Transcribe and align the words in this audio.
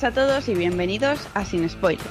Buenas 0.00 0.18
a 0.18 0.26
todos 0.26 0.48
y 0.48 0.54
bienvenidos 0.54 1.28
a 1.34 1.44
Sin 1.44 1.68
Spoilers, 1.68 2.08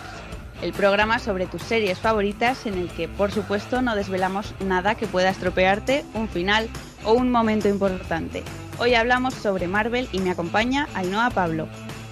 el 0.61 0.73
programa 0.73 1.17
sobre 1.17 1.47
tus 1.47 1.63
series 1.63 1.97
favoritas 1.97 2.67
en 2.67 2.75
el 2.75 2.87
que, 2.87 3.07
por 3.07 3.31
supuesto, 3.31 3.81
no 3.81 3.95
desvelamos 3.95 4.53
nada 4.59 4.93
que 4.93 5.07
pueda 5.07 5.31
estropearte 5.31 6.05
un 6.13 6.29
final 6.29 6.69
o 7.03 7.13
un 7.13 7.31
momento 7.31 7.67
importante. 7.67 8.43
Hoy 8.77 8.93
hablamos 8.93 9.33
sobre 9.33 9.67
Marvel 9.67 10.07
y 10.11 10.19
me 10.19 10.29
acompaña 10.29 10.87
Ainhoa 10.93 11.31
Pablo. 11.31 11.67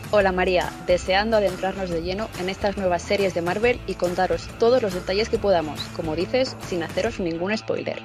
Hola 0.09 0.31
María, 0.31 0.71
deseando 0.87 1.37
adentrarnos 1.37 1.91
de 1.91 2.01
lleno 2.01 2.27
en 2.39 2.49
estas 2.49 2.75
nuevas 2.75 3.03
series 3.03 3.35
de 3.35 3.43
Marvel 3.43 3.79
y 3.85 3.93
contaros 3.93 4.47
todos 4.57 4.81
los 4.81 4.95
detalles 4.95 5.29
que 5.29 5.37
podamos, 5.37 5.79
como 5.95 6.15
dices, 6.15 6.57
sin 6.67 6.81
haceros 6.81 7.19
ningún 7.19 7.55
spoiler. 7.55 8.01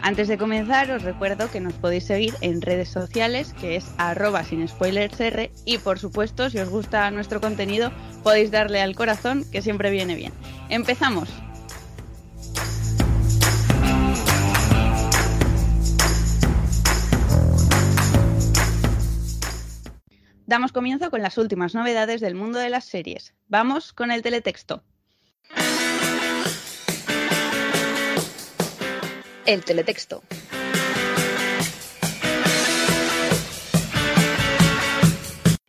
Antes 0.00 0.28
de 0.28 0.38
comenzar, 0.38 0.90
os 0.90 1.02
recuerdo 1.02 1.50
que 1.50 1.60
nos 1.60 1.74
podéis 1.74 2.04
seguir 2.04 2.34
en 2.40 2.62
redes 2.62 2.88
sociales, 2.88 3.52
que 3.60 3.76
es 3.76 3.92
arroba 3.98 4.44
sin 4.44 4.66
spoilersr, 4.66 5.50
y 5.64 5.78
por 5.78 5.98
supuesto, 5.98 6.48
si 6.50 6.58
os 6.58 6.68
gusta 6.68 7.10
nuestro 7.10 7.40
contenido, 7.40 7.92
podéis 8.22 8.50
darle 8.50 8.80
al 8.80 8.94
corazón, 8.94 9.44
que 9.50 9.60
siempre 9.60 9.90
viene 9.90 10.14
bien. 10.14 10.32
¡Empezamos! 10.68 11.28
Damos 20.46 20.72
comienzo 20.72 21.10
con 21.10 21.20
las 21.20 21.36
últimas 21.36 21.74
novedades 21.74 22.22
del 22.22 22.34
mundo 22.34 22.58
de 22.58 22.70
las 22.70 22.86
series. 22.86 23.34
Vamos 23.48 23.92
con 23.92 24.10
el 24.10 24.22
teletexto. 24.22 24.82
El 29.48 29.64
teletexto. 29.64 30.22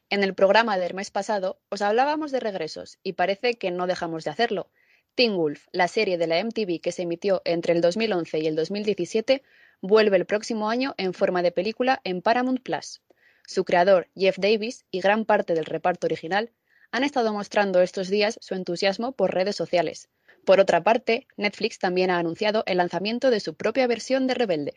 En 0.10 0.22
el 0.22 0.36
programa 0.36 0.78
del 0.78 0.94
mes 0.94 1.12
pasado 1.12 1.62
os 1.70 1.82
hablábamos 1.82 2.34
de 2.34 2.42
regresos 2.42 3.00
y 3.04 3.14
parece 3.14 3.54
que 3.54 3.72
no 3.72 3.88
dejamos 3.88 4.26
de 4.26 4.32
hacerlo. 4.32 4.70
Teen 5.16 5.38
Wolf, 5.38 5.68
la 5.72 5.88
serie 5.88 6.18
de 6.18 6.28
la 6.28 6.44
MTV 6.44 6.82
que 6.82 6.92
se 6.92 7.04
emitió 7.04 7.42
entre 7.46 7.72
el 7.72 7.80
2011 7.80 8.40
y 8.40 8.48
el 8.48 8.58
2017, 8.58 9.44
vuelve 9.80 10.18
el 10.18 10.26
próximo 10.26 10.70
año 10.70 10.94
en 10.98 11.14
forma 11.14 11.42
de 11.42 11.54
película 11.54 12.02
en 12.04 12.22
Paramount 12.22 12.62
Plus. 12.62 13.02
Su 13.48 13.64
creador, 13.64 14.10
Jeff 14.14 14.40
Davis, 14.40 14.84
y 14.92 15.00
gran 15.00 15.24
parte 15.24 15.54
del 15.54 15.64
reparto 15.64 16.06
original 16.06 16.52
han 16.92 17.06
estado 17.06 17.32
mostrando 17.32 17.82
estos 17.82 18.10
días 18.10 18.40
su 18.42 18.56
entusiasmo 18.56 19.14
por 19.14 19.34
redes 19.34 19.56
sociales. 19.56 20.10
Por 20.50 20.60
otra 20.60 20.84
parte, 20.84 21.28
Netflix 21.38 21.78
también 21.78 22.10
ha 22.10 22.18
anunciado 22.18 22.64
el 22.66 22.78
lanzamiento 22.78 23.30
de 23.30 23.40
su 23.40 23.54
propia 23.54 23.86
versión 23.86 24.26
de 24.26 24.34
Rebelde. 24.34 24.74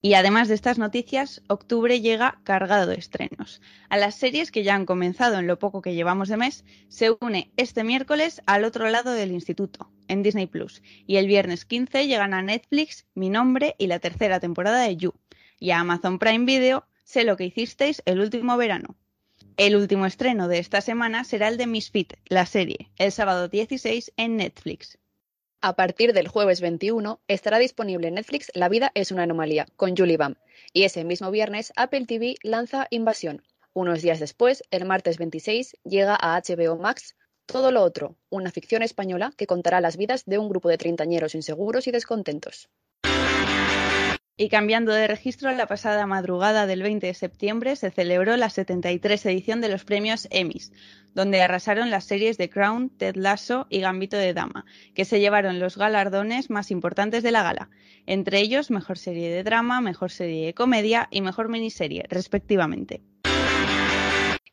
Y 0.00 0.14
además 0.14 0.48
de 0.48 0.54
estas 0.54 0.78
noticias, 0.78 1.42
octubre 1.48 2.00
llega 2.00 2.40
cargado 2.42 2.86
de 2.86 2.94
estrenos. 2.94 3.60
A 3.90 3.98
las 3.98 4.14
series 4.14 4.50
que 4.50 4.62
ya 4.62 4.74
han 4.74 4.86
comenzado 4.86 5.38
en 5.38 5.46
lo 5.46 5.58
poco 5.58 5.82
que 5.82 5.92
llevamos 5.92 6.30
de 6.30 6.38
mes, 6.38 6.64
se 6.88 7.10
une 7.20 7.52
este 7.58 7.84
miércoles 7.84 8.40
al 8.46 8.64
otro 8.64 8.88
lado 8.88 9.12
del 9.12 9.32
instituto, 9.32 9.92
en 10.08 10.22
Disney 10.22 10.46
Plus. 10.46 10.80
Y 11.06 11.16
el 11.16 11.26
viernes 11.26 11.66
15 11.66 12.06
llegan 12.06 12.32
a 12.32 12.40
Netflix 12.40 13.04
Mi 13.12 13.28
Nombre 13.28 13.74
y 13.76 13.86
la 13.88 13.98
tercera 13.98 14.40
temporada 14.40 14.80
de 14.80 14.96
You. 14.96 15.12
Y 15.58 15.72
a 15.72 15.80
Amazon 15.80 16.18
Prime 16.18 16.46
Video, 16.46 16.86
Sé 17.10 17.24
lo 17.24 17.36
que 17.36 17.44
hicisteis 17.44 18.02
el 18.06 18.20
último 18.20 18.56
verano. 18.56 18.96
El 19.60 19.76
último 19.76 20.06
estreno 20.06 20.48
de 20.48 20.58
esta 20.58 20.80
semana 20.80 21.22
será 21.22 21.48
el 21.48 21.58
de 21.58 21.66
Misfit, 21.66 22.14
la 22.30 22.46
serie, 22.46 22.90
el 22.96 23.12
sábado 23.12 23.46
16 23.46 24.10
en 24.16 24.38
Netflix. 24.38 24.96
A 25.60 25.76
partir 25.76 26.14
del 26.14 26.28
jueves 26.28 26.62
21 26.62 27.20
estará 27.28 27.58
disponible 27.58 28.08
en 28.08 28.14
Netflix 28.14 28.50
La 28.54 28.70
vida 28.70 28.90
es 28.94 29.12
una 29.12 29.24
anomalía, 29.24 29.66
con 29.76 29.94
Julie 29.94 30.16
Bam. 30.16 30.36
Y 30.72 30.84
ese 30.84 31.04
mismo 31.04 31.30
viernes 31.30 31.74
Apple 31.76 32.06
TV 32.06 32.36
lanza 32.42 32.86
Invasión. 32.88 33.42
Unos 33.74 34.00
días 34.00 34.18
después, 34.18 34.62
el 34.70 34.86
martes 34.86 35.18
26, 35.18 35.76
llega 35.84 36.16
a 36.18 36.40
HBO 36.40 36.78
Max 36.78 37.14
Todo 37.44 37.70
lo 37.70 37.82
otro, 37.82 38.16
una 38.30 38.50
ficción 38.50 38.82
española 38.82 39.34
que 39.36 39.46
contará 39.46 39.82
las 39.82 39.98
vidas 39.98 40.24
de 40.24 40.38
un 40.38 40.48
grupo 40.48 40.70
de 40.70 40.78
treintañeros 40.78 41.34
inseguros 41.34 41.86
y 41.86 41.90
descontentos. 41.90 42.70
Y 44.40 44.48
cambiando 44.48 44.92
de 44.92 45.06
registro, 45.06 45.52
la 45.52 45.66
pasada 45.66 46.06
madrugada 46.06 46.66
del 46.66 46.82
20 46.82 47.08
de 47.08 47.12
septiembre 47.12 47.76
se 47.76 47.90
celebró 47.90 48.38
la 48.38 48.48
73 48.48 49.26
edición 49.26 49.60
de 49.60 49.68
los 49.68 49.84
premios 49.84 50.28
Emmys, 50.30 50.72
donde 51.12 51.42
arrasaron 51.42 51.90
las 51.90 52.04
series 52.04 52.38
de 52.38 52.48
Crown, 52.48 52.88
Ted 52.88 53.16
Lasso 53.16 53.66
y 53.68 53.80
Gambito 53.80 54.16
de 54.16 54.32
Dama, 54.32 54.64
que 54.94 55.04
se 55.04 55.20
llevaron 55.20 55.58
los 55.58 55.76
galardones 55.76 56.48
más 56.48 56.70
importantes 56.70 57.22
de 57.22 57.32
la 57.32 57.42
gala, 57.42 57.68
entre 58.06 58.40
ellos 58.40 58.70
Mejor 58.70 58.96
Serie 58.96 59.28
de 59.28 59.44
Drama, 59.44 59.82
Mejor 59.82 60.10
Serie 60.10 60.46
de 60.46 60.54
Comedia 60.54 61.06
y 61.10 61.20
Mejor 61.20 61.50
Miniserie, 61.50 62.06
respectivamente. 62.08 63.02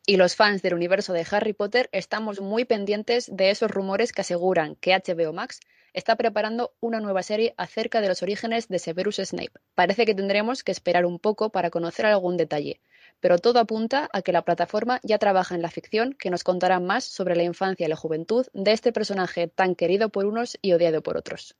Y 0.06 0.18
los 0.18 0.36
fans 0.36 0.62
del 0.62 0.74
universo 0.74 1.14
de 1.14 1.26
Harry 1.32 1.54
Potter 1.54 1.88
estamos 1.94 2.42
muy 2.42 2.66
pendientes 2.66 3.30
de 3.34 3.52
esos 3.52 3.72
rumores 3.72 4.12
que 4.12 4.20
aseguran 4.20 4.76
que 4.76 4.94
HBO 4.94 5.32
Max 5.32 5.62
está 5.98 6.16
preparando 6.16 6.76
una 6.80 7.00
nueva 7.00 7.24
serie 7.24 7.56
acerca 7.58 8.02
de 8.02 8.08
los 8.08 8.22
orígenes 8.22 8.68
de 8.68 8.78
Severus 8.78 9.16
Snape. 9.16 9.54
Parece 9.74 10.06
que 10.06 10.14
tendremos 10.14 10.64
que 10.64 10.72
esperar 10.72 11.08
un 11.08 11.18
poco 11.18 11.50
para 11.50 11.72
conocer 11.72 12.06
algún 12.06 12.38
detalle, 12.38 12.82
pero 13.20 13.40
todo 13.40 13.60
apunta 13.60 14.08
a 14.14 14.22
que 14.22 14.32
la 14.32 14.44
plataforma 14.44 15.00
ya 15.02 15.18
trabaja 15.18 15.56
en 15.56 15.64
la 15.64 15.72
ficción 15.72 16.14
que 16.14 16.30
nos 16.30 16.44
contará 16.44 16.80
más 16.80 17.04
sobre 17.04 17.36
la 17.36 17.42
infancia 17.42 17.88
y 17.88 17.90
la 17.90 17.96
juventud 17.96 18.46
de 18.54 18.74
este 18.74 18.94
personaje 18.94 19.48
tan 19.48 19.74
querido 19.74 20.10
por 20.10 20.28
unos 20.28 20.60
y 20.62 20.74
odiado 20.74 21.02
por 21.02 21.18
otros. 21.18 21.56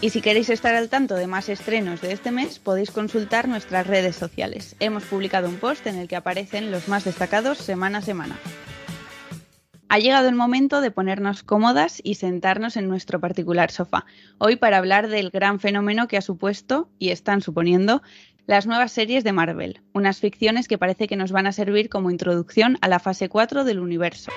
Y 0.00 0.08
si 0.08 0.22
queréis 0.22 0.48
estar 0.48 0.74
al 0.74 0.88
tanto 0.88 1.14
de 1.14 1.26
más 1.26 1.50
estrenos 1.50 2.00
de 2.00 2.12
este 2.12 2.30
mes, 2.30 2.58
podéis 2.58 2.90
consultar 2.90 3.46
nuestras 3.46 3.86
redes 3.86 4.16
sociales. 4.16 4.74
Hemos 4.80 5.04
publicado 5.04 5.50
un 5.50 5.58
post 5.58 5.86
en 5.86 5.98
el 5.98 6.08
que 6.08 6.16
aparecen 6.16 6.70
los 6.70 6.88
más 6.88 7.04
destacados 7.04 7.58
semana 7.58 7.98
a 7.98 8.02
semana. 8.02 8.38
Ha 9.90 9.98
llegado 9.98 10.28
el 10.28 10.34
momento 10.34 10.82
de 10.82 10.90
ponernos 10.90 11.42
cómodas 11.42 12.02
y 12.04 12.16
sentarnos 12.16 12.76
en 12.76 12.88
nuestro 12.88 13.20
particular 13.20 13.70
sofá. 13.70 14.04
Hoy 14.36 14.56
para 14.56 14.76
hablar 14.76 15.08
del 15.08 15.30
gran 15.30 15.60
fenómeno 15.60 16.08
que 16.08 16.18
ha 16.18 16.22
supuesto 16.22 16.90
y 16.98 17.08
están 17.08 17.40
suponiendo 17.40 18.02
las 18.46 18.66
nuevas 18.66 18.92
series 18.92 19.24
de 19.24 19.32
Marvel, 19.32 19.80
unas 19.94 20.20
ficciones 20.20 20.68
que 20.68 20.76
parece 20.76 21.06
que 21.06 21.16
nos 21.16 21.32
van 21.32 21.46
a 21.46 21.52
servir 21.52 21.88
como 21.88 22.10
introducción 22.10 22.76
a 22.82 22.88
la 22.88 22.98
fase 22.98 23.30
4 23.30 23.64
del 23.64 23.78
universo. 23.78 24.30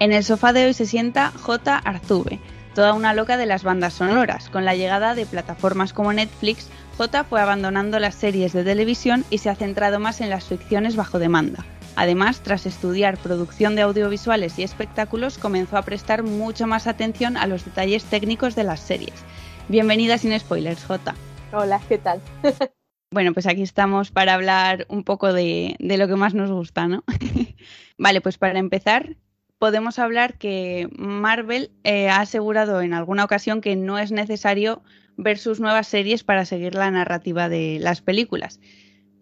En 0.00 0.14
el 0.14 0.24
sofá 0.24 0.54
de 0.54 0.64
hoy 0.64 0.72
se 0.72 0.86
sienta 0.86 1.30
J. 1.30 1.76
Arzube, 1.76 2.40
toda 2.74 2.94
una 2.94 3.12
loca 3.12 3.36
de 3.36 3.44
las 3.44 3.64
bandas 3.64 3.92
sonoras. 3.92 4.48
Con 4.48 4.64
la 4.64 4.74
llegada 4.74 5.14
de 5.14 5.26
plataformas 5.26 5.92
como 5.92 6.10
Netflix, 6.14 6.70
J 6.96 7.22
fue 7.24 7.38
abandonando 7.38 7.98
las 7.98 8.14
series 8.14 8.54
de 8.54 8.64
televisión 8.64 9.26
y 9.28 9.36
se 9.36 9.50
ha 9.50 9.54
centrado 9.54 10.00
más 10.00 10.22
en 10.22 10.30
las 10.30 10.46
ficciones 10.46 10.96
bajo 10.96 11.18
demanda. 11.18 11.66
Además, 11.96 12.40
tras 12.40 12.64
estudiar 12.64 13.18
producción 13.18 13.76
de 13.76 13.82
audiovisuales 13.82 14.58
y 14.58 14.62
espectáculos, 14.62 15.36
comenzó 15.36 15.76
a 15.76 15.82
prestar 15.82 16.22
mucha 16.22 16.66
más 16.66 16.86
atención 16.86 17.36
a 17.36 17.46
los 17.46 17.66
detalles 17.66 18.04
técnicos 18.04 18.54
de 18.54 18.64
las 18.64 18.80
series. 18.80 19.22
Bienvenida 19.68 20.16
sin 20.16 20.38
spoilers, 20.40 20.82
J. 20.82 21.14
Hola, 21.52 21.78
¿qué 21.88 21.98
tal? 21.98 22.22
Bueno, 23.12 23.32
pues 23.32 23.48
aquí 23.48 23.62
estamos 23.62 24.12
para 24.12 24.34
hablar 24.34 24.86
un 24.88 25.02
poco 25.02 25.32
de, 25.32 25.74
de 25.80 25.98
lo 25.98 26.06
que 26.06 26.14
más 26.14 26.32
nos 26.32 26.48
gusta, 26.48 26.86
¿no? 26.86 27.02
vale, 27.98 28.20
pues 28.20 28.38
para 28.38 28.60
empezar, 28.60 29.16
podemos 29.60 29.98
hablar 29.98 30.38
que 30.38 30.88
Marvel 30.96 31.70
eh, 31.84 32.08
ha 32.08 32.22
asegurado 32.22 32.80
en 32.80 32.94
alguna 32.94 33.24
ocasión 33.24 33.60
que 33.60 33.76
no 33.76 33.98
es 33.98 34.10
necesario 34.10 34.82
ver 35.18 35.36
sus 35.36 35.60
nuevas 35.60 35.86
series 35.86 36.24
para 36.24 36.46
seguir 36.46 36.74
la 36.74 36.90
narrativa 36.90 37.50
de 37.50 37.78
las 37.78 38.00
películas. 38.00 38.58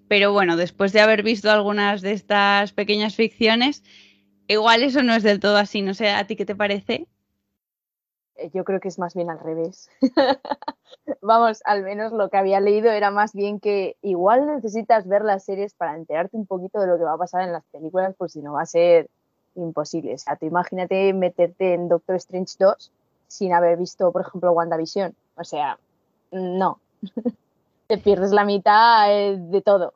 Pero 0.06 0.32
bueno, 0.32 0.56
después 0.56 0.92
de 0.92 1.00
haber 1.00 1.24
visto 1.24 1.50
algunas 1.50 2.02
de 2.02 2.12
estas 2.12 2.72
pequeñas 2.72 3.16
ficciones, 3.16 3.82
igual 4.46 4.84
eso 4.84 5.02
no 5.02 5.12
es 5.12 5.24
del 5.24 5.40
todo 5.40 5.56
así. 5.56 5.82
No 5.82 5.92
sé, 5.92 6.08
¿a 6.08 6.24
ti 6.24 6.36
qué 6.36 6.46
te 6.46 6.54
parece? 6.54 7.08
Eh, 8.36 8.50
yo 8.54 8.62
creo 8.62 8.78
que 8.78 8.88
es 8.88 8.98
más 9.00 9.14
bien 9.14 9.30
al 9.30 9.40
revés. 9.40 9.90
Vamos, 11.20 11.62
al 11.64 11.82
menos 11.82 12.12
lo 12.12 12.30
que 12.30 12.36
había 12.36 12.60
leído 12.60 12.92
era 12.92 13.10
más 13.10 13.32
bien 13.32 13.58
que 13.58 13.96
igual 14.02 14.46
necesitas 14.46 15.08
ver 15.08 15.24
las 15.24 15.44
series 15.44 15.74
para 15.74 15.96
enterarte 15.96 16.36
un 16.36 16.46
poquito 16.46 16.80
de 16.80 16.86
lo 16.86 16.96
que 16.96 17.02
va 17.02 17.14
a 17.14 17.18
pasar 17.18 17.42
en 17.42 17.52
las 17.52 17.64
películas, 17.72 18.14
pues 18.16 18.32
si 18.34 18.40
no 18.40 18.52
va 18.52 18.62
a 18.62 18.66
ser 18.66 19.10
imposible. 19.58 20.14
O 20.14 20.18
sea, 20.18 20.36
tú 20.36 20.46
imagínate 20.46 21.12
meterte 21.12 21.74
en 21.74 21.88
Doctor 21.88 22.16
Strange 22.16 22.54
2 22.58 22.90
sin 23.28 23.52
haber 23.52 23.76
visto, 23.76 24.10
por 24.12 24.22
ejemplo, 24.22 24.52
WandaVision. 24.52 25.14
O 25.36 25.44
sea, 25.44 25.78
no. 26.30 26.80
Te 27.86 27.98
pierdes 27.98 28.32
la 28.32 28.44
mitad 28.44 29.12
eh, 29.12 29.36
de 29.38 29.62
todo. 29.62 29.94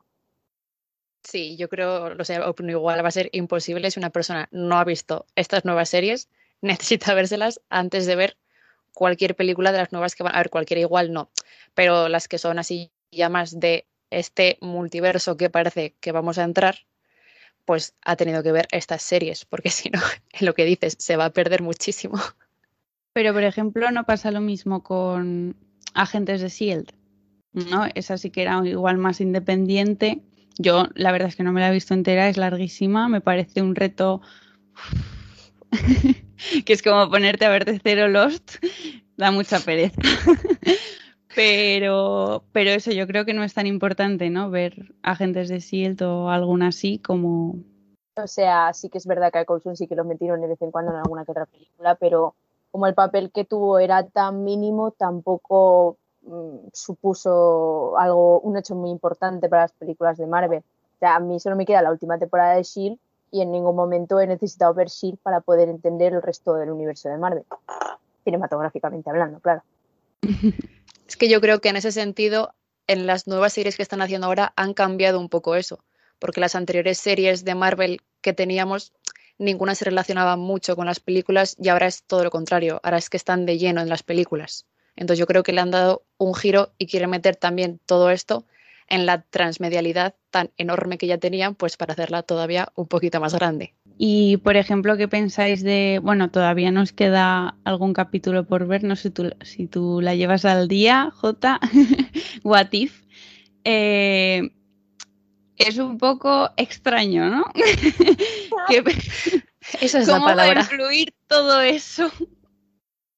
Sí, 1.23 1.55
yo 1.55 1.69
creo, 1.69 2.15
o 2.19 2.23
sea, 2.25 2.53
igual 2.59 3.03
va 3.03 3.07
a 3.07 3.11
ser 3.11 3.29
imposible 3.31 3.89
si 3.91 3.99
una 3.99 4.09
persona 4.09 4.49
no 4.51 4.77
ha 4.77 4.83
visto 4.83 5.25
estas 5.35 5.63
nuevas 5.63 5.89
series, 5.89 6.27
necesita 6.61 7.13
vérselas 7.13 7.61
antes 7.69 8.05
de 8.05 8.15
ver 8.15 8.37
cualquier 8.93 9.35
película 9.35 9.71
de 9.71 9.79
las 9.79 9.91
nuevas 9.91 10.15
que 10.15 10.23
van 10.23 10.35
a 10.35 10.39
ver, 10.39 10.49
cualquier 10.49 10.79
igual 10.79 11.13
no, 11.13 11.29
pero 11.73 12.09
las 12.09 12.27
que 12.27 12.37
son 12.37 12.59
así 12.59 12.91
ya 13.11 13.29
más 13.29 13.59
de 13.59 13.87
este 14.11 14.57
multiverso 14.61 15.37
que 15.37 15.49
parece 15.49 15.95
que 15.99 16.11
vamos 16.11 16.37
a 16.37 16.43
entrar, 16.43 16.85
pues 17.65 17.95
ha 18.01 18.15
tenido 18.15 18.43
que 18.43 18.51
ver 18.51 18.67
estas 18.71 19.01
series, 19.01 19.45
porque 19.45 19.69
si 19.69 19.89
no, 19.89 19.99
lo 20.39 20.53
que 20.53 20.65
dices, 20.65 20.95
se 20.99 21.17
va 21.17 21.25
a 21.25 21.33
perder 21.33 21.61
muchísimo. 21.61 22.19
Pero, 23.13 23.33
por 23.33 23.43
ejemplo, 23.43 23.91
no 23.91 24.05
pasa 24.05 24.31
lo 24.31 24.41
mismo 24.41 24.81
con 24.83 25.55
Agentes 25.93 26.41
de 26.41 26.49
Shield, 26.49 26.91
¿no? 27.53 27.85
Esa 27.93 28.17
sí 28.17 28.31
que 28.31 28.41
era 28.41 28.59
igual 28.65 28.97
más 28.97 29.21
independiente. 29.21 30.21
Yo, 30.57 30.87
la 30.95 31.11
verdad 31.11 31.29
es 31.29 31.35
que 31.35 31.43
no 31.43 31.53
me 31.53 31.61
la 31.61 31.69
he 31.69 31.73
visto 31.73 31.93
entera, 31.93 32.27
es 32.27 32.37
larguísima, 32.37 33.07
me 33.09 33.21
parece 33.21 33.61
un 33.61 33.75
reto 33.75 34.21
que 36.65 36.73
es 36.73 36.81
como 36.81 37.09
ponerte 37.09 37.45
a 37.45 37.49
ver 37.49 37.65
de 37.65 37.79
cero 37.83 38.07
Lost, 38.07 38.57
da 39.17 39.31
mucha 39.31 39.59
pereza. 39.59 40.01
pero, 41.35 42.43
pero 42.51 42.71
eso 42.71 42.91
yo 42.91 43.07
creo 43.07 43.25
que 43.25 43.33
no 43.33 43.43
es 43.43 43.53
tan 43.53 43.67
importante, 43.67 44.29
¿no? 44.29 44.49
Ver 44.49 44.93
agentes 45.01 45.49
de 45.49 45.61
SEAL 45.61 45.97
o 46.03 46.29
alguna 46.29 46.67
así 46.67 46.99
como... 46.99 47.55
O 48.15 48.27
sea, 48.27 48.73
sí 48.73 48.89
que 48.89 48.99
es 48.99 49.07
verdad 49.07 49.31
que 49.31 49.39
a 49.39 49.45
Colson 49.45 49.75
sí 49.75 49.87
que 49.87 49.95
lo 49.95 50.05
metieron 50.05 50.41
de 50.41 50.47
vez 50.47 50.61
en 50.61 50.71
cuando 50.71 50.91
en 50.91 50.97
alguna 50.97 51.25
que 51.25 51.31
otra 51.31 51.47
película, 51.47 51.95
pero 51.95 52.35
como 52.71 52.87
el 52.87 52.93
papel 52.93 53.31
que 53.31 53.45
tuvo 53.45 53.79
era 53.79 54.05
tan 54.07 54.43
mínimo, 54.43 54.91
tampoco 54.91 55.97
mm, 56.21 56.67
supuso 56.73 57.97
algo, 57.97 58.39
un 58.41 58.57
hecho 58.57 58.75
muy 58.75 58.91
importante 58.91 59.49
para 59.49 59.63
las 59.63 59.71
películas 59.73 60.17
de 60.17 60.27
Marvel. 60.27 60.59
O 60.59 60.99
sea, 60.99 61.15
a 61.15 61.19
mí 61.19 61.39
solo 61.39 61.55
me 61.55 61.65
queda 61.65 61.81
la 61.81 61.91
última 61.91 62.19
temporada 62.19 62.53
de 62.53 62.61
S.H.I.E.L.D. 62.61 62.99
y 63.31 63.41
en 63.41 63.51
ningún 63.51 63.75
momento 63.75 64.19
he 64.19 64.27
necesitado 64.27 64.73
ver 64.73 64.87
S.H.I.E.L.D. 64.87 65.19
para 65.23 65.41
poder 65.41 65.69
entender 65.69 66.13
el 66.13 66.21
resto 66.21 66.53
del 66.53 66.69
universo 66.69 67.09
de 67.09 67.17
Marvel. 67.17 67.45
Cinematográficamente 68.23 69.09
hablando, 69.09 69.39
claro. 69.39 69.63
Es 71.07 71.17
que 71.17 71.29
yo 71.29 71.41
creo 71.41 71.59
que 71.59 71.69
en 71.69 71.75
ese 71.75 71.91
sentido, 71.91 72.55
en 72.87 73.07
las 73.07 73.27
nuevas 73.27 73.53
series 73.53 73.75
que 73.75 73.83
están 73.83 74.01
haciendo 74.01 74.27
ahora 74.27 74.53
han 74.55 74.73
cambiado 74.73 75.19
un 75.19 75.29
poco 75.29 75.55
eso, 75.55 75.83
porque 76.19 76.41
las 76.41 76.55
anteriores 76.55 76.97
series 76.97 77.43
de 77.43 77.55
Marvel 77.55 78.01
que 78.21 78.33
teníamos, 78.33 78.93
ninguna 79.37 79.75
se 79.75 79.85
relacionaba 79.85 80.37
mucho 80.37 80.75
con 80.75 80.85
las 80.85 80.99
películas 80.99 81.55
y 81.59 81.69
ahora 81.69 81.87
es 81.87 82.03
todo 82.03 82.23
lo 82.23 82.31
contrario, 82.31 82.79
ahora 82.83 82.97
es 82.97 83.09
que 83.09 83.17
están 83.17 83.45
de 83.45 83.57
lleno 83.57 83.81
en 83.81 83.89
las 83.89 84.03
películas. 84.03 84.65
Entonces 84.95 85.19
yo 85.19 85.27
creo 85.27 85.43
que 85.43 85.53
le 85.53 85.61
han 85.61 85.71
dado 85.71 86.03
un 86.17 86.35
giro 86.35 86.71
y 86.77 86.87
quieren 86.87 87.09
meter 87.09 87.35
también 87.35 87.79
todo 87.85 88.09
esto 88.09 88.45
en 88.87 89.05
la 89.05 89.21
transmedialidad 89.23 90.15
tan 90.29 90.51
enorme 90.57 90.97
que 90.97 91.07
ya 91.07 91.17
tenían, 91.17 91.55
pues 91.55 91.77
para 91.77 91.93
hacerla 91.93 92.23
todavía 92.23 92.71
un 92.75 92.87
poquito 92.87 93.19
más 93.19 93.33
grande. 93.33 93.73
Y, 93.97 94.37
por 94.37 94.57
ejemplo, 94.57 94.97
¿qué 94.97 95.07
pensáis 95.07 95.63
de, 95.63 95.99
bueno, 96.01 96.31
todavía 96.31 96.71
nos 96.71 96.91
queda 96.91 97.55
algún 97.63 97.93
capítulo 97.93 98.45
por 98.45 98.67
ver, 98.67 98.83
no 98.83 98.95
sé 98.95 99.11
tú, 99.11 99.31
si 99.41 99.67
tú 99.67 100.01
la 100.01 100.15
llevas 100.15 100.45
al 100.45 100.67
día, 100.67 101.11
J, 101.13 101.59
What 102.43 102.69
If? 102.71 103.03
Eh, 103.63 104.49
es 105.57 105.77
un 105.77 105.97
poco 105.97 106.49
extraño, 106.57 107.29
¿no? 107.29 107.45
Esa 109.81 109.99
es 109.99 110.07
la 110.07 110.19
palabra. 110.19 110.61
incluir 110.61 111.13
todo 111.27 111.61
eso? 111.61 112.11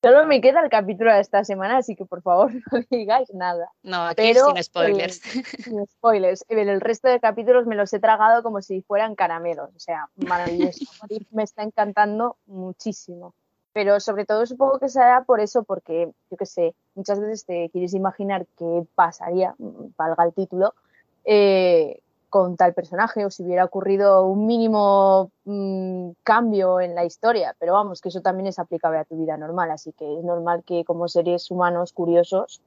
Solo 0.05 0.27
me 0.27 0.39
queda 0.39 0.61
el 0.61 0.69
capítulo 0.69 1.11
de 1.11 1.19
esta 1.19 1.43
semana, 1.43 1.77
así 1.77 1.95
que 1.95 2.05
por 2.05 2.21
favor 2.21 2.51
no 2.71 2.79
digáis 2.91 3.33
nada. 3.33 3.71
No, 3.81 4.03
aquí 4.03 4.35
sin 4.35 4.63
spoilers. 4.63 5.15
sin 5.15 5.83
spoilers. 5.87 6.45
El 6.47 6.79
resto 6.79 7.07
de 7.07 7.19
capítulos 7.19 7.65
me 7.65 7.73
los 7.73 7.91
he 7.91 7.99
tragado 7.99 8.43
como 8.43 8.61
si 8.61 8.83
fueran 8.83 9.15
caramelos. 9.15 9.71
O 9.75 9.79
sea, 9.79 10.07
maravilloso. 10.15 10.85
me 11.31 11.41
está 11.41 11.63
encantando 11.63 12.37
muchísimo. 12.45 13.33
Pero 13.73 13.99
sobre 13.99 14.25
todo 14.25 14.45
supongo 14.45 14.77
que 14.77 14.89
será 14.89 15.23
por 15.23 15.39
eso, 15.39 15.63
porque, 15.63 16.11
yo 16.29 16.37
qué 16.37 16.45
sé, 16.45 16.75
muchas 16.93 17.19
veces 17.19 17.43
te 17.47 17.71
quieres 17.71 17.95
imaginar 17.95 18.45
qué 18.59 18.83
pasaría, 18.93 19.55
valga 19.57 20.23
el 20.23 20.33
título, 20.35 20.75
eh, 21.23 21.99
con 22.35 22.57
tal 22.57 22.73
personaje 22.73 23.23
o 23.23 23.31
si 23.31 23.43
hubiera 23.43 23.63
ocurrido 23.63 24.25
un 24.25 24.45
mínimo 24.45 25.31
mmm, 25.45 26.09
cambio 26.21 26.81
en 26.81 26.93
la 26.93 27.05
historia, 27.05 27.55
pero 27.57 27.71
vamos, 27.71 28.01
que 28.01 28.09
eso 28.09 28.19
también 28.19 28.47
es 28.47 28.59
aplicable 28.59 28.99
a 28.99 29.05
tu 29.05 29.15
vida 29.15 29.37
normal, 29.37 29.71
así 29.71 29.93
que 29.93 30.19
es 30.19 30.21
normal 30.21 30.61
que 30.65 30.83
como 30.83 31.07
seres 31.07 31.49
humanos 31.49 31.93
curiosos 31.93 32.59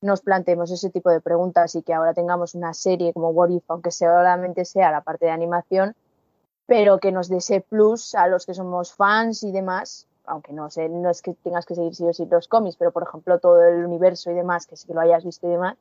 nos 0.00 0.22
planteemos 0.22 0.72
ese 0.72 0.90
tipo 0.90 1.08
de 1.08 1.20
preguntas 1.20 1.76
y 1.76 1.82
que 1.82 1.94
ahora 1.94 2.14
tengamos 2.14 2.56
una 2.56 2.74
serie 2.74 3.12
como 3.12 3.28
What 3.28 3.50
If, 3.50 3.62
aunque 3.68 3.92
solamente 3.92 4.64
sea 4.64 4.90
la 4.90 5.02
parte 5.02 5.26
de 5.26 5.30
animación, 5.30 5.94
pero 6.66 6.98
que 6.98 7.12
nos 7.12 7.28
dé 7.28 7.36
ese 7.36 7.60
plus 7.60 8.16
a 8.16 8.26
los 8.26 8.44
que 8.44 8.54
somos 8.54 8.92
fans 8.92 9.44
y 9.44 9.52
demás, 9.52 10.08
aunque 10.24 10.52
no 10.52 10.68
sé, 10.68 10.88
no 10.88 11.08
es 11.08 11.22
que 11.22 11.34
tengas 11.44 11.64
que 11.64 11.76
seguir 11.76 11.94
sí 11.94 12.04
o 12.04 12.12
sí 12.12 12.26
los 12.28 12.48
cómics, 12.48 12.74
pero 12.76 12.90
por 12.90 13.04
ejemplo 13.04 13.38
todo 13.38 13.62
el 13.62 13.84
universo 13.84 14.32
y 14.32 14.34
demás, 14.34 14.66
que 14.66 14.74
sí 14.76 14.88
que 14.88 14.94
lo 14.94 15.00
hayas 15.00 15.24
visto 15.24 15.46
y 15.46 15.50
demás, 15.52 15.76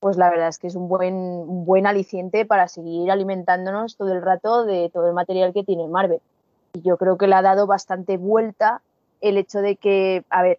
pues 0.00 0.16
la 0.16 0.30
verdad 0.30 0.48
es 0.48 0.58
que 0.58 0.66
es 0.66 0.74
un 0.74 0.88
buen, 0.88 1.64
buen 1.64 1.86
aliciente 1.86 2.44
para 2.44 2.68
seguir 2.68 3.10
alimentándonos 3.10 3.96
todo 3.96 4.12
el 4.12 4.22
rato 4.22 4.64
de 4.64 4.90
todo 4.92 5.08
el 5.08 5.14
material 5.14 5.52
que 5.52 5.64
tiene 5.64 5.88
Marvel. 5.88 6.20
Y 6.74 6.82
yo 6.82 6.96
creo 6.96 7.16
que 7.16 7.26
le 7.26 7.34
ha 7.34 7.42
dado 7.42 7.66
bastante 7.66 8.16
vuelta 8.16 8.82
el 9.20 9.38
hecho 9.38 9.60
de 9.60 9.76
que, 9.76 10.24
a 10.28 10.42
ver, 10.42 10.58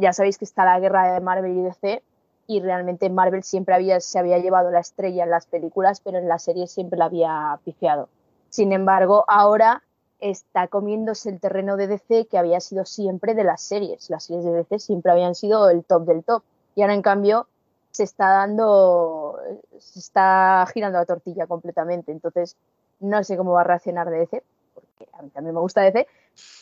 ya 0.00 0.12
sabéis 0.12 0.38
que 0.38 0.44
está 0.44 0.64
la 0.64 0.78
guerra 0.78 1.12
de 1.12 1.20
Marvel 1.20 1.56
y 1.58 1.62
DC 1.62 2.02
y 2.46 2.60
realmente 2.60 3.10
Marvel 3.10 3.42
siempre 3.42 3.74
había, 3.74 4.00
se 4.00 4.18
había 4.18 4.38
llevado 4.38 4.70
la 4.70 4.80
estrella 4.80 5.24
en 5.24 5.30
las 5.30 5.46
películas, 5.46 6.00
pero 6.00 6.18
en 6.18 6.28
las 6.28 6.42
series 6.44 6.70
siempre 6.70 6.98
la 6.98 7.06
había 7.06 7.58
pifiado. 7.64 8.08
Sin 8.50 8.72
embargo, 8.72 9.24
ahora 9.26 9.82
está 10.20 10.68
comiéndose 10.68 11.30
el 11.30 11.40
terreno 11.40 11.76
de 11.76 11.86
DC 11.86 12.26
que 12.26 12.38
había 12.38 12.60
sido 12.60 12.84
siempre 12.84 13.34
de 13.34 13.44
las 13.44 13.62
series. 13.62 14.10
Las 14.10 14.24
series 14.24 14.44
de 14.44 14.52
DC 14.52 14.78
siempre 14.78 15.12
habían 15.12 15.34
sido 15.34 15.68
el 15.70 15.84
top 15.84 16.04
del 16.04 16.22
top. 16.22 16.42
Y 16.74 16.82
ahora, 16.82 16.94
en 16.94 17.02
cambio, 17.02 17.48
se 17.94 18.02
está 18.02 18.28
dando, 18.28 19.38
se 19.78 20.00
está 20.00 20.66
girando 20.74 20.98
la 20.98 21.06
tortilla 21.06 21.46
completamente. 21.46 22.10
Entonces, 22.10 22.56
no 22.98 23.22
sé 23.22 23.36
cómo 23.36 23.52
va 23.52 23.60
a 23.60 23.64
reaccionar 23.64 24.10
DC, 24.10 24.42
porque 24.74 25.08
a 25.12 25.22
mí 25.22 25.30
también 25.30 25.54
me 25.54 25.60
gusta 25.60 25.82
DC, 25.82 26.08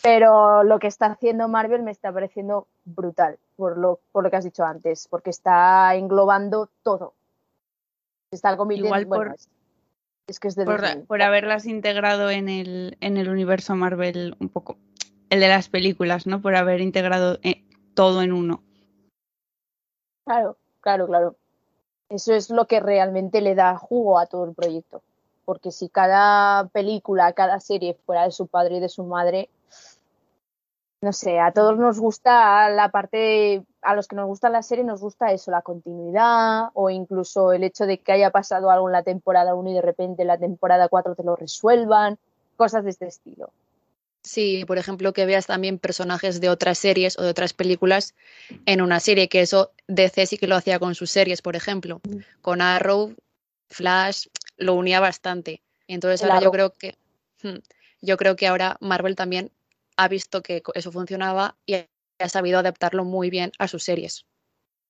pero 0.03 0.63
lo 0.63 0.79
que 0.79 0.89
está 0.89 1.07
haciendo 1.07 1.49
Marvel 1.49 1.83
me 1.83 1.91
está 1.91 2.13
pareciendo 2.13 2.67
brutal, 2.85 3.39
por 3.57 3.79
lo, 3.79 4.01
por 4.13 4.25
lo 4.25 4.31
que 4.31 4.37
has 4.37 4.45
dicho 4.45 4.63
antes, 4.63 5.09
porque 5.09 5.31
está 5.31 5.95
englobando 5.95 6.69
todo. 6.83 7.15
Se 8.29 8.37
está 8.37 8.55
convirtiendo 8.59 8.99
Igual 8.99 9.07
por, 9.07 9.37
es, 10.27 10.39
que 10.39 10.49
es 10.49 10.55
de 10.55 10.67
por, 11.07 11.23
haberlas 11.23 11.65
integrado 11.65 12.29
en 12.29 12.51
el, 12.51 12.99
en 13.01 13.17
el 13.17 13.31
universo 13.31 13.75
Marvel 13.75 14.37
un 14.39 14.51
poco, 14.51 14.77
el 15.31 15.41
de 15.41 15.49
las 15.49 15.71
películas, 15.71 16.27
¿no? 16.27 16.43
Por 16.43 16.57
haber 16.57 16.83
integrado 16.83 17.39
eh, 17.43 17.65
todo 17.95 18.21
en 18.21 18.35
uno. 18.35 18.63
Claro, 20.25 20.57
Claro, 20.83 21.07
claro. 21.07 21.37
Eso 22.11 22.35
es 22.35 22.51
lo 22.51 22.67
que 22.67 22.81
realmente 22.81 23.41
le 23.41 23.55
da 23.55 23.79
jugo 23.79 24.19
a 24.19 24.27
todo 24.27 24.45
el 24.45 24.55
proyecto. 24.55 25.01
Porque 25.47 25.71
si 25.71 25.89
cada 25.89 26.69
película, 26.69 27.33
cada 27.33 27.59
serie 27.61 27.95
fuera 28.05 28.25
de 28.25 28.33
su 28.33 28.49
padre 28.49 28.77
y 28.77 28.81
de 28.81 28.89
su 28.89 29.05
madre, 29.05 29.49
no 31.01 31.13
sé, 31.13 31.41
a 31.41 31.53
todos 31.53 31.79
nos 31.79 31.99
gusta 31.99 32.69
la 32.71 32.91
parte, 32.91 33.65
a 33.81 33.95
los 33.95 34.07
que 34.07 34.15
nos 34.15 34.27
gusta 34.27 34.51
la 34.51 34.63
serie 34.63 34.85
nos 34.85 35.01
gusta 35.01 35.33
eso, 35.33 35.51
la 35.51 35.63
continuidad 35.63 36.69
o 36.75 36.91
incluso 36.91 37.53
el 37.53 37.65
hecho 37.65 37.87
de 37.87 37.99
que 37.99 38.13
haya 38.13 38.31
pasado 38.31 38.71
algo 38.71 38.89
en 38.89 38.93
la 38.93 39.03
temporada 39.03 39.55
1 39.55 39.71
y 39.71 39.75
de 39.75 39.83
repente 39.83 40.23
en 40.23 40.29
la 40.29 40.39
temporada 40.39 40.89
4 40.89 41.15
te 41.15 41.25
lo 41.25 41.35
resuelvan, 41.35 42.19
cosas 42.57 42.85
de 42.85 42.91
este 42.91 43.07
estilo. 43.07 43.51
Sí, 44.23 44.65
por 44.67 44.79
ejemplo, 44.79 45.13
que 45.13 45.27
veas 45.27 45.47
también 45.47 45.79
personajes 45.79 46.41
de 46.41 46.49
otras 46.49 46.79
series 46.79 47.19
o 47.19 47.23
de 47.23 47.31
otras 47.31 47.53
películas 47.53 48.15
en 48.67 48.81
una 48.81 49.01
serie, 49.01 49.29
que 49.29 49.41
eso 49.41 49.73
DC 49.89 50.27
sí 50.27 50.39
que 50.39 50.47
lo 50.47 50.55
hacía 50.55 50.79
con 50.79 50.95
sus 50.95 51.11
series, 51.11 51.43
por 51.43 51.57
ejemplo. 51.57 52.01
Mm. 52.09 52.19
Con 52.41 52.61
Arrow, 52.61 53.15
Flash, 53.69 54.27
lo 54.57 54.75
unía 54.75 55.01
bastante. 55.01 55.63
Entonces 55.89 56.23
ahora 56.23 56.41
yo 56.41 56.53
creo 56.53 56.73
que 56.73 56.95
hmm, 57.43 57.59
yo 58.01 58.17
creo 58.17 58.37
que 58.37 58.47
ahora 58.47 58.77
Marvel 58.81 59.17
también 59.17 59.51
ha 59.97 60.09
visto 60.09 60.43
que 60.43 60.63
eso 60.75 60.93
funcionaba 60.93 61.57
y 61.67 61.75
ha 61.75 62.29
sabido 62.29 62.59
adaptarlo 62.59 63.05
muy 63.05 63.29
bien 63.29 63.53
a 63.59 63.67
sus 63.67 63.83
series. 63.83 64.25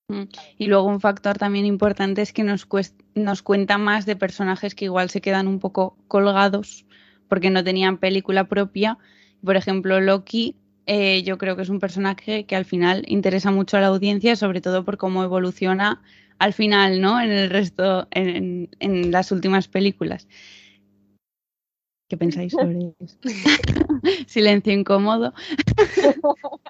Mm. 0.09 0.23
Y 0.57 0.67
luego 0.67 0.87
un 0.87 1.01
factor 1.01 1.37
también 1.37 1.65
importante 1.65 2.21
es 2.21 2.33
que 2.33 2.43
nos, 2.43 2.67
nos 3.15 3.41
cuenta 3.41 3.77
más 3.77 4.05
de 4.05 4.15
personajes 4.15 4.75
que 4.75 4.85
igual 4.85 5.09
se 5.09 5.21
quedan 5.21 5.47
un 5.47 5.59
poco 5.59 5.97
colgados 6.07 6.85
porque 7.27 7.49
no 7.49 7.63
tenían 7.63 7.97
película 7.97 8.47
propia 8.47 8.97
por 9.43 9.55
ejemplo, 9.55 9.99
Loki, 9.99 10.55
eh, 10.85 11.23
yo 11.23 11.37
creo 11.37 11.55
que 11.55 11.61
es 11.61 11.69
un 11.69 11.79
personaje 11.79 12.45
que 12.45 12.55
al 12.55 12.65
final 12.65 13.03
interesa 13.07 13.51
mucho 13.51 13.77
a 13.77 13.81
la 13.81 13.87
audiencia, 13.87 14.35
sobre 14.35 14.61
todo 14.61 14.83
por 14.83 14.97
cómo 14.97 15.23
evoluciona 15.23 16.01
al 16.39 16.53
final, 16.53 16.99
¿no? 16.99 17.21
En 17.21 17.31
el 17.31 17.49
resto, 17.49 18.07
en, 18.11 18.69
las 19.11 19.31
últimas 19.31 19.67
películas. 19.67 20.27
¿Qué 22.09 22.17
pensáis 22.17 22.51
sobre 22.51 22.93
eso? 22.99 23.17
Silencio 24.27 24.73
incómodo. 24.73 25.33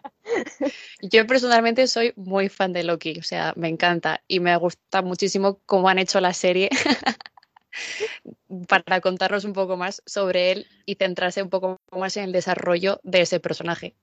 Yo 1.02 1.26
personalmente 1.26 1.88
soy 1.88 2.14
muy 2.16 2.50
fan 2.50 2.72
de 2.72 2.84
Loki, 2.84 3.18
o 3.20 3.24
sea, 3.24 3.54
me 3.56 3.68
encanta 3.68 4.22
y 4.28 4.40
me 4.40 4.56
gusta 4.58 5.02
muchísimo 5.02 5.60
cómo 5.66 5.90
han 5.90 6.00
hecho 6.00 6.22
la 6.22 6.34
serie. 6.34 6.70
Para 8.68 9.02
contarnos 9.02 9.46
un 9.46 9.54
poco 9.54 9.78
más 9.78 10.02
sobre 10.06 10.52
él 10.52 10.68
y 10.86 10.96
centrarse 10.96 11.42
un 11.42 11.50
poco 11.50 11.78
más 11.92 12.18
en 12.18 12.26
el 12.26 12.32
desarrollo 12.32 13.00
de 13.04 13.22
ese 13.22 13.40
personaje. 13.40 13.96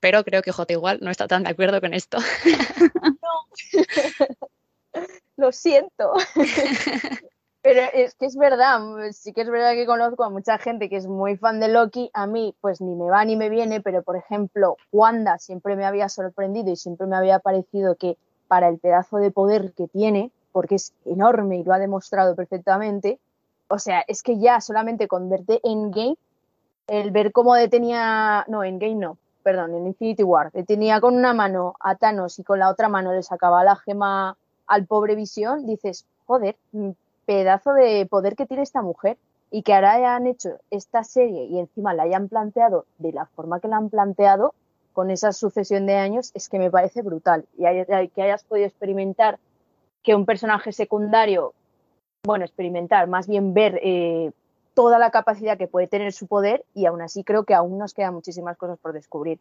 Pero 0.00 0.24
creo 0.24 0.42
que 0.42 0.52
J 0.52 0.72
igual 0.72 0.98
no 1.02 1.10
está 1.10 1.26
tan 1.26 1.42
de 1.42 1.50
acuerdo 1.50 1.80
con 1.80 1.94
esto. 1.94 2.18
No. 3.02 3.48
Lo 5.36 5.52
siento. 5.52 6.12
Pero 7.62 7.80
es 7.92 8.14
que 8.14 8.26
es 8.26 8.36
verdad, 8.36 8.80
sí 9.12 9.32
que 9.32 9.40
es 9.42 9.50
verdad 9.50 9.72
que 9.72 9.84
conozco 9.84 10.24
a 10.24 10.30
mucha 10.30 10.58
gente 10.58 10.88
que 10.88 10.96
es 10.96 11.06
muy 11.06 11.36
fan 11.36 11.58
de 11.60 11.68
Loki. 11.68 12.10
A 12.14 12.26
mí, 12.26 12.54
pues 12.60 12.80
ni 12.80 12.94
me 12.94 13.10
va 13.10 13.24
ni 13.24 13.36
me 13.36 13.50
viene, 13.50 13.80
pero 13.80 14.02
por 14.02 14.16
ejemplo, 14.16 14.76
Wanda 14.92 15.38
siempre 15.38 15.74
me 15.74 15.84
había 15.84 16.08
sorprendido 16.08 16.70
y 16.70 16.76
siempre 16.76 17.06
me 17.08 17.16
había 17.16 17.40
parecido 17.40 17.96
que 17.96 18.16
para 18.46 18.68
el 18.68 18.78
pedazo 18.78 19.18
de 19.18 19.32
poder 19.32 19.72
que 19.74 19.88
tiene, 19.88 20.30
porque 20.52 20.76
es 20.76 20.92
enorme 21.04 21.58
y 21.58 21.64
lo 21.64 21.72
ha 21.72 21.78
demostrado 21.78 22.34
perfectamente, 22.34 23.18
o 23.68 23.78
sea, 23.78 24.02
es 24.06 24.22
que 24.22 24.38
ya 24.38 24.60
solamente 24.60 25.08
con 25.08 25.28
verte 25.28 25.60
en 25.62 25.90
game, 25.90 26.16
el 26.86 27.10
ver 27.10 27.32
cómo 27.32 27.54
detenía, 27.54 28.44
no, 28.48 28.64
en 28.64 28.78
game 28.78 28.94
no, 28.94 29.18
perdón, 29.42 29.74
en 29.74 29.86
Infinity 29.86 30.22
War, 30.22 30.50
detenía 30.52 31.00
con 31.00 31.16
una 31.16 31.34
mano 31.34 31.74
a 31.80 31.94
Thanos 31.94 32.38
y 32.38 32.44
con 32.44 32.58
la 32.58 32.70
otra 32.70 32.88
mano 32.88 33.12
le 33.12 33.22
sacaba 33.22 33.64
la 33.64 33.76
gema 33.76 34.36
al 34.66 34.86
pobre 34.86 35.14
Visión, 35.14 35.66
dices, 35.66 36.06
joder, 36.26 36.56
mm, 36.72 36.90
pedazo 37.26 37.72
de 37.74 38.06
poder 38.06 38.36
que 38.36 38.46
tiene 38.46 38.62
esta 38.62 38.82
mujer 38.82 39.18
y 39.50 39.62
que 39.62 39.74
ahora 39.74 39.92
hayan 39.92 40.26
hecho 40.26 40.50
esta 40.70 41.04
serie 41.04 41.44
y 41.44 41.58
encima 41.58 41.94
la 41.94 42.04
hayan 42.04 42.28
planteado 42.28 42.86
de 42.98 43.12
la 43.12 43.26
forma 43.26 43.60
que 43.60 43.68
la 43.68 43.76
han 43.76 43.90
planteado, 43.90 44.54
con 44.98 45.12
esa 45.12 45.32
sucesión 45.32 45.86
de 45.86 45.94
años, 45.94 46.32
es 46.34 46.48
que 46.48 46.58
me 46.58 46.72
parece 46.72 47.02
brutal. 47.02 47.44
Y 47.56 47.62
que 48.08 48.22
hayas 48.22 48.42
podido 48.42 48.66
experimentar 48.66 49.38
que 50.02 50.14
un 50.14 50.26
personaje 50.26 50.72
secundario, 50.72 51.54
bueno, 52.24 52.44
experimentar, 52.44 53.08
más 53.08 53.26
bien 53.26 53.54
ver 53.54 53.80
eh, 53.82 54.30
toda 54.74 54.98
la 54.98 55.10
capacidad 55.10 55.58
que 55.58 55.66
puede 55.66 55.88
tener 55.88 56.12
su 56.12 56.26
poder 56.26 56.64
y 56.74 56.86
aún 56.86 57.02
así 57.02 57.24
creo 57.24 57.44
que 57.44 57.54
aún 57.54 57.78
nos 57.78 57.94
quedan 57.94 58.14
muchísimas 58.14 58.56
cosas 58.56 58.78
por 58.78 58.92
descubrir. 58.92 59.38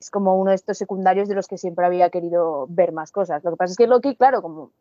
Es 0.00 0.10
como 0.10 0.36
uno 0.36 0.50
de 0.50 0.56
estos 0.56 0.78
secundarios 0.78 1.28
de 1.28 1.36
los 1.36 1.46
que 1.46 1.58
siempre 1.58 1.86
había 1.86 2.10
querido 2.10 2.66
ver 2.68 2.90
más 2.90 3.12
cosas. 3.12 3.44
Lo 3.44 3.52
que 3.52 3.56
pasa 3.56 3.70
es 3.70 3.76
que 3.76 3.86
Loki, 3.86 4.16
claro, 4.16 4.42
como 4.42 4.72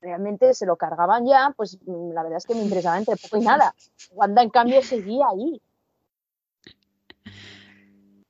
realmente 0.00 0.54
se 0.54 0.66
lo 0.66 0.76
cargaban 0.76 1.26
ya, 1.26 1.54
pues 1.56 1.78
mm, 1.86 2.12
la 2.12 2.22
verdad 2.22 2.38
es 2.38 2.46
que 2.46 2.54
me 2.54 2.62
interesaba 2.62 2.98
entre 2.98 3.16
poco 3.16 3.36
y 3.36 3.44
nada. 3.44 3.74
Wanda, 4.12 4.42
en 4.42 4.50
cambio, 4.50 4.82
seguía 4.82 5.26
ahí. 5.30 5.60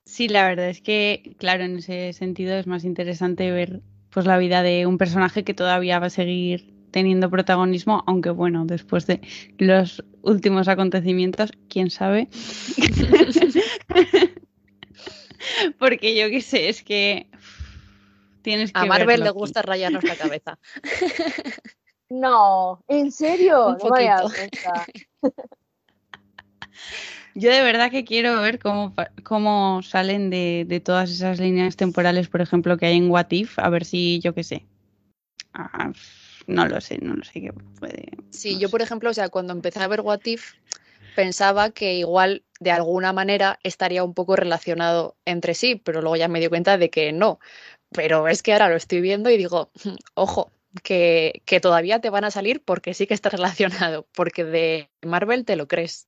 Sí, 0.05 0.29
la 0.29 0.47
verdad 0.49 0.69
es 0.69 0.81
que, 0.81 1.37
claro, 1.39 1.65
en 1.65 1.79
ese 1.79 2.13
sentido 2.13 2.55
es 2.55 2.67
más 2.67 2.85
interesante 2.85 3.51
ver 3.51 3.83
pues 4.19 4.27
la 4.27 4.37
vida 4.37 4.65
de 4.65 4.85
un 4.85 4.99
personaje 4.99 5.45
que 5.45 5.55
todavía 5.55 6.01
va 6.01 6.07
a 6.07 6.11
seguir 6.11 6.75
teniendo 6.91 7.31
protagonismo, 7.31 8.03
aunque 8.09 8.31
bueno, 8.31 8.65
después 8.67 9.07
de 9.07 9.21
los 9.59 10.03
últimos 10.23 10.67
acontecimientos, 10.67 11.53
quién 11.69 11.89
sabe. 11.89 12.29
Porque 15.79 16.17
yo 16.17 16.29
qué 16.31 16.41
sé, 16.41 16.69
es 16.69 16.83
que 16.83 17.31
tienes 18.43 18.73
que 18.73 18.81
a 18.81 18.87
Marvel 18.87 19.23
le 19.23 19.31
gusta 19.31 19.63
rayarnos 19.63 20.03
la 20.03 20.17
cabeza. 20.17 20.59
No, 22.11 22.83
¿en 22.89 23.13
serio? 23.13 23.69
Un 23.69 23.77
poquito. 23.77 24.31
Yo 27.35 27.51
de 27.51 27.63
verdad 27.63 27.91
que 27.91 28.05
quiero 28.05 28.41
ver 28.41 28.59
cómo, 28.59 28.95
cómo 29.23 29.83
salen 29.83 30.31
de, 30.31 30.65
de, 30.67 30.81
todas 30.81 31.11
esas 31.11 31.39
líneas 31.39 31.77
temporales, 31.77 32.29
por 32.29 32.41
ejemplo, 32.41 32.77
que 32.77 32.87
hay 32.87 32.97
en 32.97 33.11
What 33.11 33.31
If, 33.31 33.59
a 33.59 33.69
ver 33.69 33.85
si, 33.85 34.19
yo 34.21 34.35
qué 34.35 34.45
sé. 34.45 34.67
Ah, 35.55 35.93
no 36.47 36.67
lo 36.67 36.81
sé, 36.81 36.99
no 36.99 37.15
lo 37.15 37.25
sé 37.25 37.41
qué 37.41 37.53
puede. 37.79 38.09
Sí, 38.31 38.59
yo, 38.59 38.69
por 38.71 38.83
ejemplo, 38.83 39.11
o 39.11 39.15
sea, 39.15 39.29
cuando 39.29 39.53
empecé 39.53 39.81
a 39.81 39.89
ver 39.89 40.01
What 40.01 40.21
If, 40.25 40.55
pensaba 41.15 41.71
que 41.71 41.95
igual 41.95 42.45
de 42.61 42.71
alguna 42.71 43.13
manera 43.13 43.59
estaría 43.63 44.05
un 44.05 44.15
poco 44.15 44.37
relacionado 44.37 45.17
entre 45.25 45.55
sí, 45.55 45.77
pero 45.77 46.01
luego 46.01 46.17
ya 46.17 46.29
me 46.29 46.41
di 46.41 46.49
cuenta 46.49 46.79
de 46.79 46.91
que 46.91 47.13
no. 47.13 47.39
Pero 47.91 48.29
es 48.29 48.43
que 48.43 48.53
ahora 48.53 48.69
lo 48.69 48.77
estoy 48.77 49.01
viendo 49.01 49.31
y 49.31 49.37
digo, 49.37 49.71
ojo, 50.15 50.51
que, 50.83 51.43
que 51.45 51.61
todavía 51.61 52.01
te 52.01 52.11
van 52.11 52.25
a 52.25 52.31
salir 52.31 52.63
porque 52.65 52.95
sí 52.95 53.07
que 53.07 53.15
está 53.15 53.29
relacionado, 53.31 54.07
porque 54.15 54.45
de 54.45 54.91
Marvel 55.03 55.45
te 55.45 55.57
lo 55.57 55.69
crees. 55.69 56.08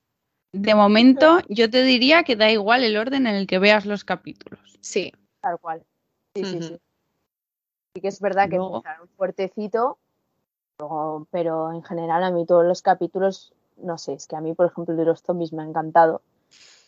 De 0.53 0.75
momento, 0.75 1.39
yo 1.47 1.69
te 1.69 1.83
diría 1.83 2.23
que 2.23 2.35
da 2.35 2.51
igual 2.51 2.83
el 2.83 2.97
orden 2.97 3.25
en 3.25 3.35
el 3.35 3.47
que 3.47 3.59
veas 3.59 3.85
los 3.85 4.03
capítulos. 4.03 4.59
Sí. 4.81 5.13
Tal 5.39 5.57
cual. 5.59 5.83
Sí, 6.35 6.43
sí, 6.43 6.61
sí. 6.61 6.79
Sí 7.93 8.01
que 8.01 8.07
es 8.07 8.19
verdad 8.19 8.49
que 8.49 8.57
luego... 8.57 8.83
un 9.01 9.07
fuertecito, 9.17 9.97
pero 11.29 11.71
en 11.71 11.83
general 11.83 12.23
a 12.23 12.31
mí 12.31 12.45
todos 12.45 12.65
los 12.65 12.81
capítulos, 12.81 13.53
no 13.77 13.97
sé, 13.97 14.13
es 14.13 14.27
que 14.27 14.35
a 14.35 14.41
mí, 14.41 14.53
por 14.53 14.67
ejemplo, 14.67 14.93
el 14.93 14.97
de 14.97 15.05
los 15.05 15.21
zombies 15.21 15.53
me 15.53 15.63
ha 15.63 15.65
encantado. 15.65 16.21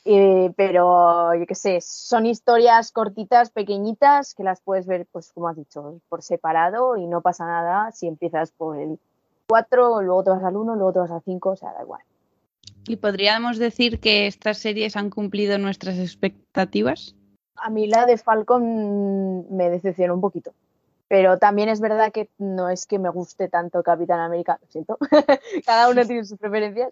Eh, 0.05 0.53
pero 0.57 1.33
yo 1.33 1.45
qué 1.45 1.55
sé, 1.55 1.79
son 1.79 2.25
historias 2.25 2.91
cortitas, 2.91 3.49
pequeñitas, 3.51 4.33
que 4.33 4.43
las 4.43 4.59
puedes 4.59 4.85
ver, 4.85 5.07
pues 5.11 5.31
como 5.31 5.47
has 5.47 5.55
dicho, 5.55 6.01
por 6.09 6.21
separado 6.21 6.97
y 6.97 7.07
no 7.07 7.21
pasa 7.21 7.45
nada 7.45 7.91
si 7.93 8.07
empiezas 8.07 8.51
por 8.51 8.77
el 8.77 8.99
4, 9.47 10.01
luego 10.01 10.23
te 10.23 10.29
vas 10.31 10.43
al 10.43 10.57
1, 10.57 10.75
luego 10.75 10.91
te 10.91 10.99
vas 10.99 11.11
al 11.11 11.21
5, 11.23 11.51
o 11.51 11.55
sea, 11.55 11.71
da 11.73 11.83
igual. 11.83 12.01
¿Y 12.87 12.97
podríamos 12.97 13.57
decir 13.57 13.99
que 13.99 14.27
estas 14.27 14.57
series 14.57 14.97
han 14.97 15.09
cumplido 15.09 15.57
nuestras 15.57 15.97
expectativas? 15.97 17.15
A 17.55 17.69
mí 17.69 17.87
la 17.87 18.05
de 18.05 18.17
Falcon 18.17 19.55
me 19.55 19.69
decepcionó 19.69 20.15
un 20.15 20.21
poquito. 20.21 20.53
Pero 21.07 21.37
también 21.37 21.69
es 21.69 21.79
verdad 21.79 22.11
que 22.11 22.29
no 22.37 22.69
es 22.69 22.85
que 22.85 22.99
me 22.99 23.09
guste 23.09 23.47
tanto 23.47 23.83
Capitán 23.83 24.19
América, 24.19 24.57
lo 24.61 24.67
siento. 24.67 24.97
Cada 25.65 25.89
uno 25.89 26.05
tiene 26.05 26.25
sus 26.25 26.37
preferencias. 26.37 26.91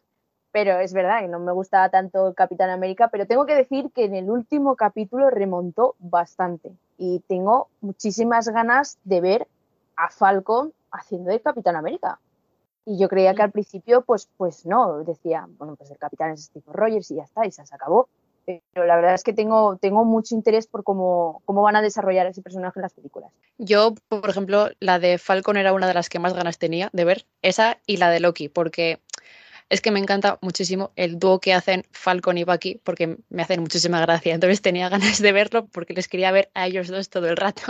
Pero 0.52 0.80
es 0.80 0.94
verdad 0.94 1.22
que 1.22 1.28
no 1.28 1.40
me 1.40 1.54
gustaba 1.54 1.90
tanto 1.90 2.34
Capitán 2.36 2.70
América. 2.70 3.10
Pero 3.10 3.26
tengo 3.26 3.46
que 3.46 3.56
decir 3.56 3.90
que 3.94 4.06
en 4.06 4.16
el 4.16 4.30
último 4.30 4.76
capítulo 4.76 5.30
remontó 5.30 5.96
bastante. 6.00 6.72
Y 6.98 7.22
tengo 7.28 7.70
muchísimas 7.82 8.48
ganas 8.50 8.98
de 9.04 9.22
ver 9.22 9.48
a 9.96 10.10
Falcon 10.10 10.74
haciendo 10.92 11.32
de 11.32 11.40
Capitán 11.40 11.76
América. 11.76 12.20
Y 12.86 12.98
yo 12.98 13.08
creía 13.10 13.34
que 13.36 13.44
al 13.44 13.52
principio, 13.52 14.02
pues, 14.02 14.30
pues 14.38 14.66
no, 14.66 15.04
decía, 15.04 15.48
bueno, 15.58 15.76
pues 15.76 15.92
el 15.92 15.98
capitán 15.98 16.32
es 16.32 16.46
Steve 16.46 16.66
Rogers 16.68 17.12
y 17.12 17.16
ya 17.16 17.24
está, 17.24 17.46
y 17.46 17.52
se 17.52 17.62
acabó. 17.62 18.10
Pero 18.46 18.88
la 18.88 18.96
verdad 18.96 19.14
es 19.14 19.24
que 19.24 19.34
tengo, 19.34 19.78
tengo 19.78 20.04
mucho 20.04 20.34
interés 20.34 20.66
por 20.66 20.84
cómo, 20.84 21.44
cómo 21.46 21.62
van 21.62 21.76
a 21.76 21.82
desarrollar 21.82 22.26
ese 22.26 22.42
personaje 22.42 22.80
en 22.80 22.82
las 22.82 22.94
películas. 22.94 23.32
Yo, 23.60 23.94
por 24.10 24.30
ejemplo, 24.30 24.70
la 24.80 24.98
de 24.98 25.20
Falcon 25.20 25.58
era 25.58 25.74
una 25.74 25.88
de 25.88 25.94
las 25.94 26.10
que 26.10 26.18
más 26.18 26.34
ganas 26.34 26.58
tenía 26.58 26.90
de 26.92 27.06
ver, 27.06 27.26
esa 27.44 27.78
y 27.86 27.98
la 27.98 28.10
de 28.10 28.20
Loki, 28.20 28.50
porque 28.50 29.00
es 29.72 29.80
que 29.80 29.92
me 29.92 30.00
encanta 30.00 30.38
muchísimo 30.42 30.92
el 30.98 31.18
dúo 31.18 31.40
que 31.40 31.54
hacen 31.54 31.86
Falcon 31.92 32.38
y 32.38 32.44
Bucky, 32.44 32.82
porque 32.84 33.18
me 33.30 33.42
hacen 33.42 33.62
muchísima 33.62 34.02
gracia. 34.02 34.34
Entonces 34.34 34.62
tenía 34.62 34.90
ganas 34.90 35.22
de 35.22 35.32
verlo 35.32 35.68
porque 35.68 35.94
les 35.94 36.10
quería 36.10 36.32
ver 36.32 36.52
a 36.54 36.68
ellos 36.68 36.90
dos 36.90 37.10
todo 37.10 37.30
el 37.30 37.38
rato. 37.38 37.64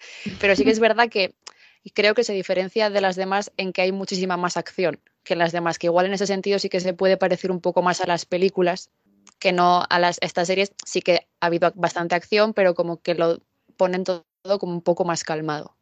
Pero 0.40 0.56
sí 0.56 0.64
que 0.64 0.72
es 0.72 0.80
verdad 0.80 1.08
que 1.08 1.36
y 1.84 1.90
creo 1.90 2.14
que 2.14 2.24
se 2.24 2.32
diferencia 2.32 2.88
de 2.88 3.00
las 3.02 3.14
demás 3.14 3.52
en 3.58 3.72
que 3.72 3.82
hay 3.82 3.92
muchísima 3.92 4.38
más 4.38 4.56
acción 4.56 4.98
que 5.22 5.36
las 5.36 5.52
demás, 5.52 5.78
que 5.78 5.86
igual 5.86 6.06
en 6.06 6.14
ese 6.14 6.26
sentido 6.26 6.58
sí 6.58 6.68
que 6.70 6.80
se 6.80 6.94
puede 6.94 7.16
parecer 7.16 7.50
un 7.50 7.60
poco 7.60 7.82
más 7.82 8.00
a 8.00 8.06
las 8.06 8.24
películas 8.24 8.90
que 9.38 9.52
no 9.52 9.84
a 9.88 9.98
las 9.98 10.18
estas 10.22 10.48
series, 10.48 10.72
sí 10.84 11.02
que 11.02 11.26
ha 11.40 11.46
habido 11.46 11.70
bastante 11.74 12.14
acción, 12.14 12.54
pero 12.54 12.74
como 12.74 13.00
que 13.02 13.14
lo 13.14 13.40
ponen 13.76 14.04
todo 14.04 14.24
como 14.58 14.72
un 14.72 14.80
poco 14.80 15.04
más 15.04 15.24
calmado. 15.24 15.76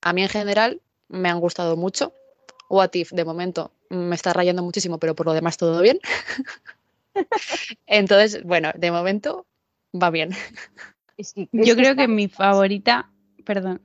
A 0.00 0.12
mí 0.12 0.22
en 0.22 0.28
general 0.28 0.80
me 1.08 1.28
han 1.28 1.40
gustado 1.40 1.76
mucho. 1.76 2.12
What 2.68 2.90
If 2.94 3.10
de 3.10 3.24
momento 3.24 3.72
me 3.88 4.14
está 4.14 4.32
rayando 4.32 4.62
muchísimo, 4.62 4.98
pero 4.98 5.14
por 5.14 5.26
lo 5.26 5.32
demás 5.32 5.56
todo 5.56 5.80
bien. 5.80 6.00
Entonces, 7.86 8.42
bueno, 8.44 8.70
de 8.74 8.90
momento 8.90 9.46
va 9.94 10.10
bien. 10.10 10.30
Yo 11.52 11.76
creo 11.76 11.94
que 11.94 12.08
mi 12.08 12.28
favorita 12.28 13.11
perdón. 13.44 13.80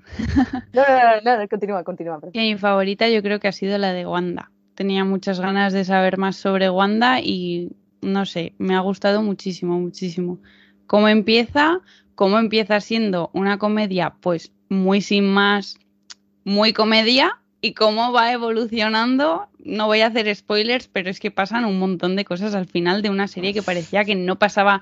No, 0.73 0.83
no, 0.83 1.21
no, 1.23 1.41
no 1.41 1.47
continúa, 1.47 1.83
continúa. 1.83 2.19
mi 2.33 2.57
favorita 2.57 3.09
yo 3.09 3.21
creo 3.21 3.39
que 3.39 3.47
ha 3.47 3.51
sido 3.51 3.77
la 3.77 3.93
de 3.93 4.05
Wanda. 4.05 4.51
Tenía 4.75 5.03
muchas 5.03 5.39
ganas 5.39 5.73
de 5.73 5.85
saber 5.85 6.17
más 6.17 6.35
sobre 6.35 6.69
Wanda 6.69 7.19
y 7.19 7.71
no 8.01 8.25
sé, 8.25 8.53
me 8.57 8.75
ha 8.75 8.79
gustado 8.79 9.23
muchísimo, 9.23 9.79
muchísimo. 9.79 10.39
Cómo 10.85 11.07
empieza, 11.07 11.81
cómo 12.15 12.37
empieza 12.37 12.79
siendo 12.79 13.29
una 13.33 13.57
comedia, 13.57 14.15
pues 14.21 14.51
muy 14.69 15.01
sin 15.01 15.25
más, 15.25 15.77
muy 16.43 16.73
comedia, 16.73 17.39
y 17.61 17.73
cómo 17.73 18.11
va 18.11 18.31
evolucionando. 18.31 19.47
No 19.63 19.87
voy 19.87 20.01
a 20.01 20.07
hacer 20.07 20.33
spoilers, 20.33 20.87
pero 20.87 21.09
es 21.09 21.19
que 21.19 21.31
pasan 21.31 21.65
un 21.65 21.79
montón 21.79 22.15
de 22.15 22.25
cosas 22.25 22.55
al 22.55 22.67
final 22.67 23.01
de 23.01 23.09
una 23.09 23.27
serie 23.27 23.53
que 23.53 23.61
parecía 23.61 24.05
que 24.05 24.15
no 24.15 24.37
pasaba 24.37 24.81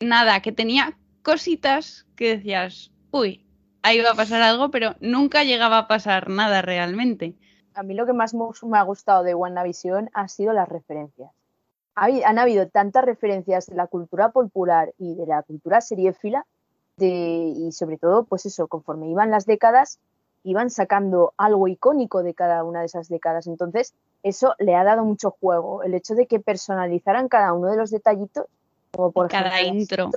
nada, 0.00 0.40
que 0.40 0.52
tenía 0.52 0.96
cositas 1.22 2.06
que 2.16 2.36
decías, 2.36 2.90
uy, 3.10 3.44
ahí 3.82 4.00
va 4.00 4.10
a 4.10 4.14
pasar 4.14 4.42
algo, 4.42 4.70
pero 4.70 4.94
nunca 5.00 5.44
llegaba 5.44 5.78
a 5.78 5.88
pasar 5.88 6.30
nada 6.30 6.62
realmente. 6.62 7.34
A 7.74 7.82
mí 7.82 7.94
lo 7.94 8.06
que 8.06 8.12
más 8.12 8.34
me 8.34 8.78
ha 8.78 8.82
gustado 8.82 9.22
de 9.22 9.34
WandaVision 9.34 10.10
ha 10.14 10.28
sido 10.28 10.52
las 10.52 10.68
referencias. 10.68 11.30
Han 11.94 12.38
habido 12.38 12.68
tantas 12.68 13.04
referencias 13.04 13.66
de 13.66 13.74
la 13.74 13.86
cultura 13.86 14.30
popular 14.30 14.92
y 14.98 15.14
de 15.14 15.26
la 15.26 15.42
cultura 15.42 15.80
seriéfila 15.80 16.46
de, 16.96 17.06
y 17.08 17.72
sobre 17.72 17.98
todo, 17.98 18.24
pues 18.24 18.46
eso, 18.46 18.66
conforme 18.66 19.08
iban 19.10 19.30
las 19.30 19.44
décadas, 19.44 19.98
iban 20.42 20.70
sacando 20.70 21.34
algo 21.36 21.68
icónico 21.68 22.22
de 22.22 22.34
cada 22.34 22.64
una 22.64 22.80
de 22.80 22.86
esas 22.86 23.08
décadas. 23.08 23.46
Entonces, 23.46 23.94
eso 24.22 24.54
le 24.58 24.74
ha 24.74 24.84
dado 24.84 25.04
mucho 25.04 25.30
juego. 25.30 25.82
El 25.82 25.94
hecho 25.94 26.14
de 26.14 26.26
que 26.26 26.40
personalizaran 26.40 27.28
cada 27.28 27.52
uno 27.52 27.68
de 27.68 27.76
los 27.76 27.90
detallitos, 27.90 28.46
como 28.90 29.12
por 29.12 29.28
cada 29.28 29.60
intro 29.62 30.10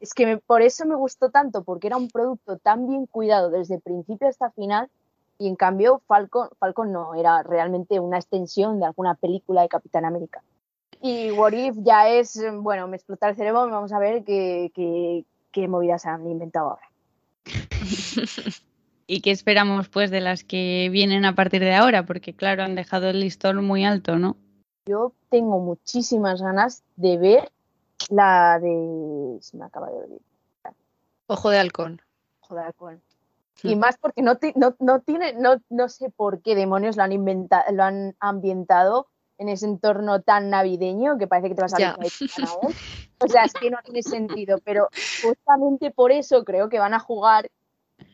es 0.00 0.14
que 0.14 0.38
por 0.38 0.62
eso 0.62 0.84
me 0.86 0.94
gustó 0.94 1.30
tanto, 1.30 1.64
porque 1.64 1.86
era 1.86 1.96
un 1.96 2.08
producto 2.08 2.58
tan 2.58 2.86
bien 2.86 3.06
cuidado 3.06 3.50
desde 3.50 3.80
principio 3.80 4.28
hasta 4.28 4.50
final 4.50 4.88
Y 5.38 5.48
en 5.48 5.56
cambio, 5.56 6.00
Falcon, 6.06 6.48
Falcon 6.58 6.92
no, 6.92 7.14
era 7.14 7.42
realmente 7.42 8.00
una 8.00 8.16
extensión 8.16 8.80
de 8.80 8.86
alguna 8.86 9.14
película 9.14 9.62
de 9.62 9.68
Capitán 9.68 10.04
América. 10.04 10.42
Y 11.02 11.30
What 11.30 11.52
If 11.52 11.76
ya 11.82 12.08
es, 12.08 12.40
bueno, 12.60 12.88
me 12.88 12.96
explota 12.96 13.28
el 13.28 13.36
cerebro, 13.36 13.68
vamos 13.68 13.92
a 13.92 13.98
ver 13.98 14.24
qué, 14.24 14.72
qué, 14.74 15.24
qué 15.52 15.68
movidas 15.68 16.06
han 16.06 16.26
inventado 16.26 16.70
ahora. 16.70 16.90
¿Y 19.06 19.20
qué 19.20 19.30
esperamos 19.30 19.88
pues 19.88 20.10
de 20.10 20.20
las 20.20 20.42
que 20.42 20.88
vienen 20.90 21.24
a 21.24 21.34
partir 21.34 21.60
de 21.60 21.74
ahora? 21.74 22.06
Porque 22.06 22.34
claro, 22.34 22.64
han 22.64 22.74
dejado 22.74 23.10
el 23.10 23.20
listón 23.20 23.64
muy 23.64 23.84
alto, 23.84 24.18
¿no? 24.18 24.36
Yo 24.86 25.12
tengo 25.28 25.60
muchísimas 25.60 26.42
ganas 26.42 26.82
de 26.96 27.18
ver 27.18 27.52
la 28.10 28.58
de... 28.60 29.38
Se 29.40 29.56
me 29.56 29.64
acaba 29.64 29.90
de 29.90 29.98
olvidar. 29.98 30.74
Ojo 31.26 31.50
de 31.50 31.58
halcón. 31.58 32.02
Ojo 32.40 32.54
de 32.54 32.62
halcón. 32.62 33.02
Y 33.62 33.74
más 33.74 33.96
porque 33.96 34.22
no, 34.22 34.38
no, 34.54 34.76
no 34.80 35.00
tiene, 35.00 35.32
no, 35.32 35.62
no 35.70 35.88
sé 35.88 36.10
por 36.10 36.42
qué 36.42 36.54
demonios 36.54 36.96
lo 36.96 37.02
han 37.02 37.12
inventado, 37.12 37.64
lo 37.72 37.84
han 37.84 38.14
ambientado 38.20 39.08
en 39.38 39.48
ese 39.48 39.66
entorno 39.66 40.20
tan 40.22 40.50
navideño 40.50 41.18
que 41.18 41.26
parece 41.26 41.48
que 41.48 41.54
te 41.54 41.62
vas 41.62 41.74
a 41.74 41.78
ver 41.78 41.96
O 43.18 43.28
sea, 43.28 43.44
es 43.44 43.52
que 43.54 43.70
no 43.70 43.78
tiene 43.84 44.02
sentido, 44.02 44.58
pero 44.64 44.88
justamente 45.22 45.90
por 45.90 46.12
eso 46.12 46.44
creo 46.44 46.68
que 46.68 46.78
van 46.78 46.94
a 46.94 47.00
jugar 47.00 47.50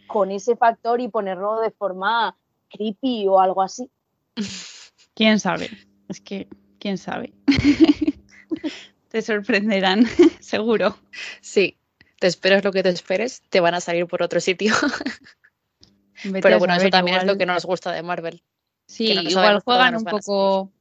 con 0.07 0.31
ese 0.31 0.57
factor 0.57 1.01
y 1.01 1.09
ponerlo 1.09 1.61
de 1.61 1.71
forma 1.71 2.37
creepy 2.71 3.27
o 3.29 3.41
algo 3.41 3.63
así. 3.63 3.91
¿Quién 5.15 5.41
sabe? 5.41 5.71
Es 6.09 6.21
que, 6.21 6.49
¿quién 6.79 6.99
sabe? 6.99 7.33
te 9.13 9.21
sorprenderán, 9.21 10.07
seguro. 10.41 10.97
Sí, 11.43 11.77
te 12.19 12.27
esperas 12.27 12.65
lo 12.65 12.73
que 12.73 12.83
te 12.83 12.89
esperes, 12.89 13.43
te 13.51 13.61
van 13.61 13.75
a 13.75 13.81
salir 13.81 14.07
por 14.07 14.23
otro 14.23 14.41
sitio. 14.41 14.75
Pero 16.43 16.59
bueno, 16.59 16.75
eso 16.75 16.89
también 16.89 17.19
es 17.19 17.25
lo 17.25 17.37
que 17.37 17.45
nos 17.45 17.67
gusta 17.67 17.93
de 17.93 18.03
Marvel. 18.03 18.43
Sí, 18.87 19.13
igual 19.13 19.61
juegan 19.61 19.97
un 19.97 20.05
poco 20.05 20.73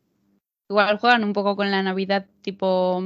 igual 0.70 0.98
juegan 1.00 1.26
un 1.26 1.34
poco 1.34 1.58
con 1.58 1.72
la 1.72 1.84
Navidad, 1.84 2.26
tipo 2.42 3.04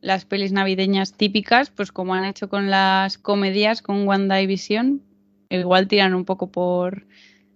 las 0.00 0.24
pelis 0.24 0.52
navideñas 0.52 1.12
típicas, 1.12 1.68
pues 1.68 1.92
como 1.92 2.14
han 2.14 2.24
hecho 2.24 2.48
con 2.48 2.70
las 2.70 3.18
comedias, 3.18 3.82
con 3.82 4.08
WandaVision, 4.08 5.02
igual 5.50 5.88
tiran 5.88 6.14
un 6.14 6.24
poco 6.24 6.50
por... 6.50 7.06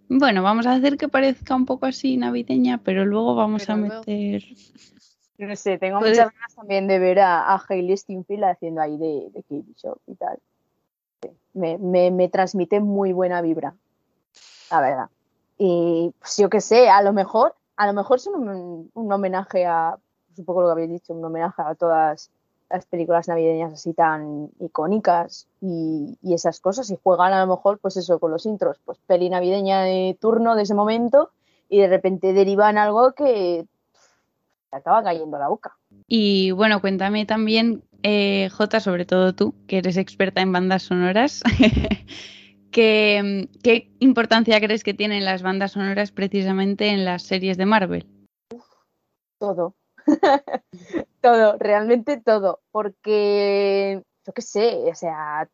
Bueno, 0.08 0.42
vamos 0.42 0.66
a 0.66 0.72
hacer 0.72 0.98
que 0.98 1.08
parezca 1.08 1.54
un 1.54 1.64
poco 1.64 1.86
así 1.86 2.16
navideña, 2.16 2.78
pero 2.78 3.06
luego 3.06 3.34
vamos 3.36 3.70
a 3.70 3.76
meter... 3.76 4.44
No 5.46 5.56
sé, 5.56 5.78
tengo 5.78 6.00
muchas 6.00 6.32
ganas 6.32 6.54
también 6.54 6.86
de 6.86 6.98
ver 6.98 7.20
a, 7.20 7.54
a 7.54 7.62
Hailey 7.68 7.96
Steinfeld 7.96 8.44
haciendo 8.44 8.80
ahí 8.80 8.96
de, 8.96 9.30
de 9.32 9.64
Shop 9.76 9.98
y 10.06 10.14
tal. 10.14 10.38
Me, 11.54 11.78
me, 11.78 12.10
me 12.10 12.28
transmite 12.28 12.80
muy 12.80 13.12
buena 13.12 13.42
vibra, 13.42 13.74
la 14.70 14.80
verdad. 14.80 15.08
Y 15.58 16.14
pues 16.18 16.36
yo 16.36 16.48
qué 16.48 16.60
sé, 16.60 16.88
a 16.88 17.02
lo 17.02 17.12
mejor 17.12 17.54
a 17.80 17.86
lo 17.86 17.94
mejor 17.94 18.20
son 18.20 18.46
un, 18.92 19.12
homenaje 19.12 19.64
a, 19.64 19.96
un 20.36 20.44
poco 20.44 20.60
lo 20.60 20.66
que 20.66 20.72
habéis 20.72 20.90
dicho, 20.90 21.14
un 21.14 21.24
homenaje 21.24 21.62
a 21.62 21.74
todas 21.74 22.30
las 22.68 22.84
películas 22.84 23.26
navideñas 23.26 23.72
así 23.72 23.94
tan 23.94 24.50
icónicas 24.60 25.48
y, 25.62 26.18
esas 26.22 26.60
cosas 26.60 26.90
y 26.90 26.98
juegan 27.02 27.32
a 27.32 27.40
lo 27.40 27.56
mejor 27.56 27.78
pues 27.78 27.96
eso 27.96 28.18
con 28.18 28.32
los 28.32 28.44
intros, 28.44 28.78
pues 28.84 28.98
peli 29.06 29.30
navideña 29.30 29.80
de 29.80 30.14
turno 30.20 30.56
de 30.56 30.64
ese 30.64 30.74
momento 30.74 31.30
y 31.70 31.80
de 31.80 31.88
repente 31.88 32.34
derivan 32.34 32.76
algo 32.76 33.12
que 33.12 33.64
te 34.70 34.76
acaba 34.76 35.02
cayendo 35.02 35.38
la 35.38 35.48
boca. 35.48 35.76
Y 36.06 36.52
bueno, 36.52 36.80
cuéntame 36.80 37.26
también, 37.26 37.82
eh, 38.02 38.48
Jota, 38.50 38.80
sobre 38.80 39.04
todo 39.04 39.34
tú, 39.34 39.54
que 39.66 39.78
eres 39.78 39.96
experta 39.96 40.40
en 40.40 40.52
bandas 40.52 40.84
sonoras. 40.84 41.42
¿Qué, 42.70 43.90
importancia 43.98 44.60
crees 44.60 44.84
que 44.84 44.94
tienen 44.94 45.24
las 45.24 45.42
bandas 45.42 45.72
sonoras 45.72 46.12
precisamente 46.12 46.88
en 46.88 47.04
las 47.04 47.22
series 47.22 47.56
de 47.56 47.66
Marvel? 47.66 48.06
todo. 49.38 49.74
todo, 51.20 51.56
realmente 51.58 52.20
todo. 52.20 52.60
Porque, 52.70 54.02
yo 54.26 54.32
qué 54.32 54.42
sé, 54.42 54.90
o 54.90 54.94
sea, 54.94 55.48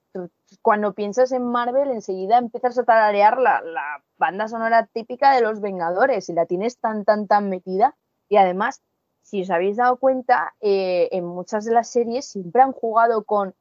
cuando 0.60 0.92
piensas 0.92 1.32
en 1.32 1.44
Marvel, 1.44 1.90
enseguida 1.90 2.38
empiezas 2.38 2.78
a 2.78 2.84
tararear 2.84 3.38
la, 3.38 3.62
la 3.62 4.02
banda 4.18 4.48
sonora 4.48 4.88
típica 4.92 5.34
de 5.34 5.40
los 5.40 5.60
Vengadores 5.60 6.28
y 6.28 6.34
la 6.34 6.46
tienes 6.46 6.78
tan, 6.78 7.04
tan, 7.04 7.26
tan 7.26 7.48
metida. 7.48 7.96
Y 8.28 8.36
además, 8.36 8.82
si 9.26 9.42
os 9.42 9.50
habéis 9.50 9.76
dado 9.76 9.96
cuenta, 9.96 10.54
eh, 10.60 11.08
en 11.10 11.24
muchas 11.24 11.64
de 11.64 11.72
las 11.72 11.90
series 11.90 12.26
siempre 12.26 12.62
han 12.62 12.70
jugado 12.70 13.24
con 13.24 13.54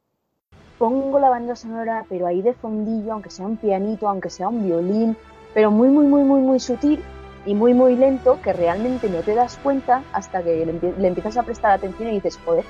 pongo 0.78 1.20
la 1.20 1.30
banda 1.30 1.56
sonora, 1.56 2.06
pero 2.08 2.28
ahí 2.28 2.44
de 2.44 2.54
fondillo, 2.54 3.14
aunque 3.14 3.32
sea 3.32 3.48
un 3.48 3.58
pianito, 3.58 4.08
aunque 4.08 4.30
sea 4.30 4.48
un 4.50 4.64
violín, 4.64 5.18
pero 5.56 5.72
muy, 5.72 5.88
muy, 5.88 6.06
muy, 6.06 6.24
muy, 6.24 6.42
muy 6.42 6.60
sutil 6.60 7.02
y 7.48 7.56
muy, 7.56 7.74
muy 7.74 7.96
lento, 7.96 8.40
que 8.44 8.54
realmente 8.54 9.10
no 9.10 9.22
te 9.22 9.34
das 9.34 9.58
cuenta 9.58 10.04
hasta 10.14 10.44
que 10.44 10.68
le, 10.68 11.08
empiezas 11.08 11.36
a 11.38 11.44
prestar 11.44 11.72
atención 11.72 12.10
y 12.10 12.16
dices, 12.16 12.38
joder, 12.46 12.64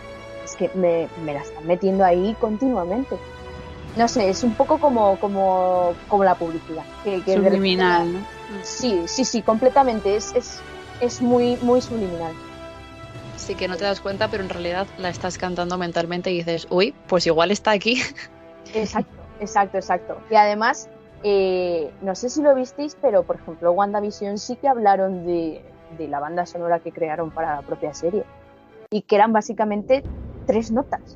es 0.46 0.56
que 0.56 0.70
me, 0.76 1.10
la 1.26 1.42
están 1.42 1.68
metiendo 1.68 2.06
ahí 2.06 2.34
continuamente. 2.40 3.18
No 3.98 4.08
sé, 4.08 4.30
es 4.30 4.42
un 4.44 4.54
poco 4.54 4.78
como, 4.78 5.20
como, 5.20 5.94
como 6.08 6.24
la 6.24 6.36
publicidad. 6.36 6.84
Que, 7.04 7.22
subliminal, 7.22 8.14
¿no? 8.14 8.20
Sí, 8.64 9.04
sí, 9.08 9.26
sí, 9.26 9.42
completamente. 9.42 10.16
Es, 10.16 10.34
es, 10.34 10.62
es 11.02 11.22
muy, 11.22 11.58
muy 11.58 11.82
subliminal. 11.82 12.32
Sí, 13.46 13.54
que 13.54 13.68
no 13.68 13.78
te 13.78 13.84
das 13.84 14.02
cuenta, 14.02 14.28
pero 14.28 14.42
en 14.42 14.50
realidad 14.50 14.88
la 14.98 15.10
estás 15.10 15.38
cantando 15.38 15.78
mentalmente 15.78 16.32
y 16.32 16.38
dices, 16.38 16.66
uy, 16.72 16.96
pues 17.06 17.28
igual 17.28 17.52
está 17.52 17.70
aquí. 17.70 18.02
Exacto, 18.74 19.22
exacto, 19.40 19.78
exacto. 19.78 20.18
Y 20.32 20.36
además, 20.36 20.90
eh, 21.22 21.92
no 22.02 22.16
sé 22.16 22.32
si 22.32 22.42
lo 22.42 22.56
visteis, 22.56 22.98
pero 23.00 23.22
por 23.22 23.36
ejemplo, 23.36 23.72
WandaVision 23.72 24.40
sí 24.40 24.56
que 24.56 24.68
hablaron 24.68 25.28
de, 25.28 25.64
de 25.96 26.08
la 26.08 26.20
banda 26.20 26.48
sonora 26.48 26.80
que 26.80 26.92
crearon 26.92 27.30
para 27.30 27.54
la 27.54 27.62
propia 27.62 27.94
serie. 27.94 28.24
Y 28.90 29.04
que 29.04 29.16
eran 29.16 29.32
básicamente 29.32 30.04
tres 30.48 30.72
notas. 30.72 31.16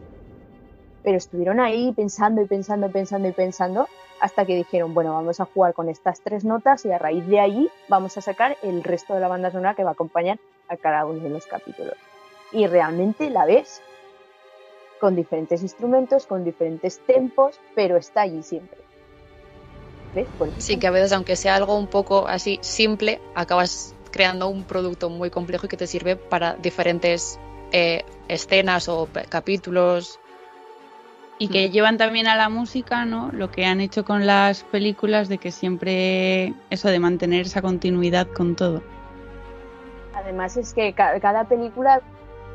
Pero 1.01 1.17
estuvieron 1.17 1.59
ahí 1.59 1.91
pensando 1.93 2.43
y 2.43 2.45
pensando 2.45 2.85
y 2.85 2.89
pensando 2.91 3.27
y 3.27 3.31
pensando 3.31 3.87
hasta 4.21 4.45
que 4.45 4.55
dijeron, 4.55 4.93
bueno, 4.93 5.15
vamos 5.15 5.39
a 5.39 5.45
jugar 5.45 5.73
con 5.73 5.89
estas 5.89 6.21
tres 6.21 6.45
notas 6.45 6.85
y 6.85 6.91
a 6.91 6.99
raíz 6.99 7.25
de 7.25 7.39
allí 7.39 7.69
vamos 7.87 8.19
a 8.19 8.21
sacar 8.21 8.55
el 8.61 8.83
resto 8.83 9.15
de 9.15 9.19
la 9.19 9.29
banda 9.29 9.49
sonora 9.49 9.73
que 9.73 9.83
va 9.83 9.89
a 9.89 9.93
acompañar 9.93 10.37
a 10.67 10.77
cada 10.77 11.05
uno 11.05 11.21
de 11.21 11.29
los 11.29 11.47
capítulos 11.47 11.95
y 12.51 12.67
realmente 12.67 13.29
la 13.29 13.45
ves 13.45 13.81
con 14.99 15.15
diferentes 15.15 15.61
instrumentos, 15.61 16.27
con 16.27 16.43
diferentes 16.43 16.99
tempos, 16.99 17.59
pero 17.73 17.97
está 17.97 18.21
allí 18.21 18.43
siempre. 18.43 18.79
¿Ves? 20.13 20.27
sí, 20.57 20.77
que 20.77 20.87
a 20.87 20.91
veces, 20.91 21.11
aunque 21.13 21.35
sea 21.35 21.55
algo 21.55 21.77
un 21.77 21.87
poco 21.87 22.27
así 22.27 22.59
simple, 22.61 23.21
acabas 23.35 23.95
creando 24.11 24.47
un 24.47 24.63
producto 24.63 25.09
muy 25.09 25.29
complejo 25.29 25.67
y 25.67 25.69
que 25.69 25.77
te 25.77 25.87
sirve 25.87 26.15
para 26.15 26.55
diferentes 26.55 27.39
eh, 27.71 28.03
escenas 28.27 28.89
o 28.89 29.07
capítulos. 29.29 30.19
Y 31.41 31.47
que 31.47 31.69
llevan 31.69 31.97
también 31.97 32.27
a 32.27 32.35
la 32.35 32.49
música, 32.49 33.05
¿no? 33.05 33.29
Lo 33.31 33.49
que 33.49 33.65
han 33.65 33.79
hecho 33.79 34.03
con 34.03 34.25
las 34.25 34.65
películas 34.65 35.29
de 35.29 35.37
que 35.37 35.51
siempre 35.51 36.53
eso 36.69 36.89
de 36.89 36.99
mantener 36.99 37.45
esa 37.45 37.61
continuidad 37.61 38.27
con 38.27 38.57
todo. 38.57 38.83
Además 40.13 40.57
es 40.57 40.73
que 40.73 40.93
cada 40.93 41.45
película 41.47 42.01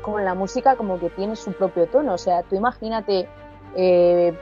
con 0.05 0.23
la 0.23 0.35
música 0.35 0.75
como 0.75 0.99
que 0.99 1.09
tiene 1.09 1.35
su 1.35 1.51
propio 1.53 1.87
tono. 1.87 2.13
O 2.13 2.17
sea, 2.19 2.43
tú 2.43 2.55
imagínate 2.55 3.27
eh, 3.75 4.37